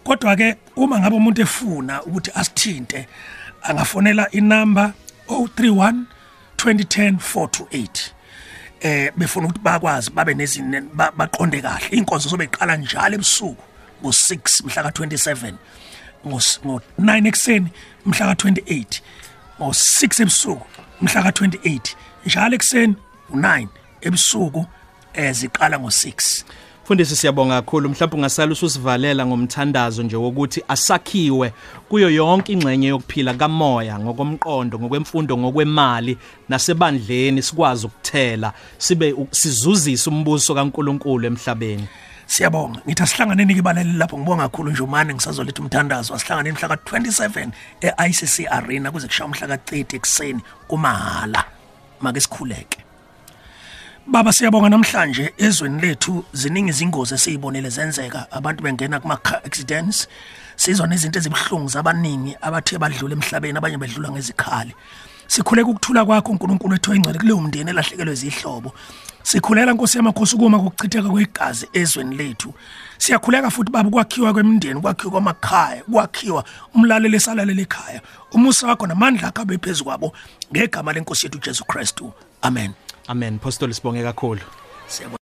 kodwa 0.04 0.36
ke 0.36 0.56
uma 0.76 1.00
ngabe 1.00 1.16
umuntu 1.16 1.42
efuna 1.42 2.02
ukuthi 2.02 2.30
asithinte 2.34 3.08
angafonela 3.62 4.30
inamba 4.30 4.92
031 5.28 6.06
2010 6.56 7.18
428 7.18 8.14
eh 8.84 9.10
befuna 9.16 9.46
ukuthi 9.48 9.60
bakwazi 9.64 10.10
babe 10.10 10.34
nezine 10.34 10.80
ba- 10.92 11.12
baqonde 11.16 11.58
kahle. 11.62 11.88
Inkonzo 11.96 12.28
sobe 12.28 12.44
iqala 12.44 12.76
njalo 12.76 13.14
ebusuku 13.16 13.62
ngo6 14.02 14.64
mhla 14.66 14.82
ka27 14.90 15.54
ngo9 16.26 17.26
ekseni 17.28 17.68
mhla 18.06 18.34
ka28 18.34 19.00
ngo6 19.60 20.22
ebusuku 20.22 20.66
mhla 21.02 21.20
ka28 21.22 21.80
njalo 22.26 22.54
ekseni 22.54 22.94
u9 23.32 23.66
ebusuku 24.06 24.66
eziqala 25.14 25.76
ngo6 25.76 26.44
Mfundisi 26.84 27.16
siyabonga 27.16 27.62
kakhulu. 27.62 27.88
Mhlawumbe 27.88 28.16
ungasala 28.16 28.52
ususivalela 28.52 29.26
ngomthandazo 29.26 30.02
nje 30.02 30.16
wokuthi 30.16 30.62
asakhiwe 30.68 31.52
kuyo 31.88 32.10
yonke 32.10 32.52
ingxenye 32.52 32.88
yokuphila 32.88 33.34
kamoya 33.34 33.98
ngokomqondo 33.98 34.78
ngokwemfundo 34.78 35.38
ngokwemali 35.38 36.18
nasebandleni 36.48 37.42
sikwazi 37.42 37.86
ukuthela 37.86 38.52
sibe 38.78 39.14
sizuzisa 39.30 40.10
umbuso 40.10 40.54
kaNkuluNkulu 40.54 41.26
emhlabeni. 41.26 41.88
Siyabonga. 42.26 42.80
Ngithi 42.86 43.02
asihlanganeni 43.02 43.54
ke 43.54 43.62
balaleli 43.62 43.98
lapho. 43.98 44.18
Ngibonga 44.18 44.42
kakhulu 44.42 44.70
nje 44.70 44.82
umane 44.82 45.14
ngisazoletha 45.14 45.62
umthandazo. 45.62 46.14
Asihlanganeni 46.14 46.56
mhla 46.56 46.68
ka27 46.68 47.48
eICC 47.80 48.52
Arena 48.52 48.90
kuze 48.90 49.06
kushaya 49.06 49.26
umhla 49.26 49.56
ka30 49.56 49.96
ekseni 49.96 50.40
kumahala 50.68 51.44
make 52.00 52.20
sikhuleke. 52.20 52.84
Baba 54.06 54.32
siyabonga. 54.32 54.68
Namhlanje 54.68 55.34
ezweni 55.38 55.80
lethu 55.80 56.24
ziningi 56.32 56.70
izingozi 56.70 57.14
esizibonele 57.14 57.70
zenzeka. 57.70 58.26
Abantu 58.30 58.62
bengena 58.62 59.00
kuma 59.00 59.16
car 59.16 59.40
accidents. 59.44 60.08
Sizwa 60.56 60.86
nezinto 60.86 61.18
ezibhlungu 61.18 61.68
zabaningi 61.68 62.36
abathe 62.40 62.78
badlula 62.78 63.14
emhlabeni 63.14 63.58
abanye 63.58 63.78
bedlula 63.78 64.10
ngezikhali. 64.10 64.74
Sikhuleka 65.26 65.70
ukuthula 65.70 66.04
kwakho 66.04 66.32
uNkulunkulu 66.32 66.72
wethu 66.72 66.90
oyingcwele 66.90 67.18
kuleyo 67.18 67.40
mndeni 67.40 67.70
elahlekelwe 67.70 68.12
izihlobo. 68.12 68.72
Sikhulela 69.22 69.72
Nkosi 69.72 69.96
yamakhosi 69.96 70.36
ukuma 70.36 70.58
kokuchitheka 70.58 71.08
kwegazi 71.08 71.68
ezweni 71.72 72.16
lethu. 72.16 72.54
Siyakhuleka 72.98 73.50
futhi 73.50 73.72
baba 73.72 73.88
ukwakhiwa 73.88 74.32
kwemindeni 74.32 74.80
kwakhiwa 74.80 75.12
kwamakhaya 75.12 75.82
kwakhiwa 75.92 76.44
umlaleli 76.74 77.16
esalalele 77.16 77.62
ekhaya. 77.62 78.00
Umusa 78.32 78.66
wakho 78.66 78.86
namandla 78.86 79.28
akho 79.28 79.42
abe 79.42 79.58
phezulu 79.58 79.84
kwabo 79.84 80.12
ngegama 80.52 80.92
lenkosi 80.92 81.26
yethu 81.26 81.38
Jesu 81.38 81.64
Kristu. 81.64 82.12
Amen. 82.42 82.74
Amen 83.08 83.34
apostoli 83.36 83.74
sibonge 83.74 84.02
kakhulu 84.02 84.40
Siyabonga. 84.88 85.12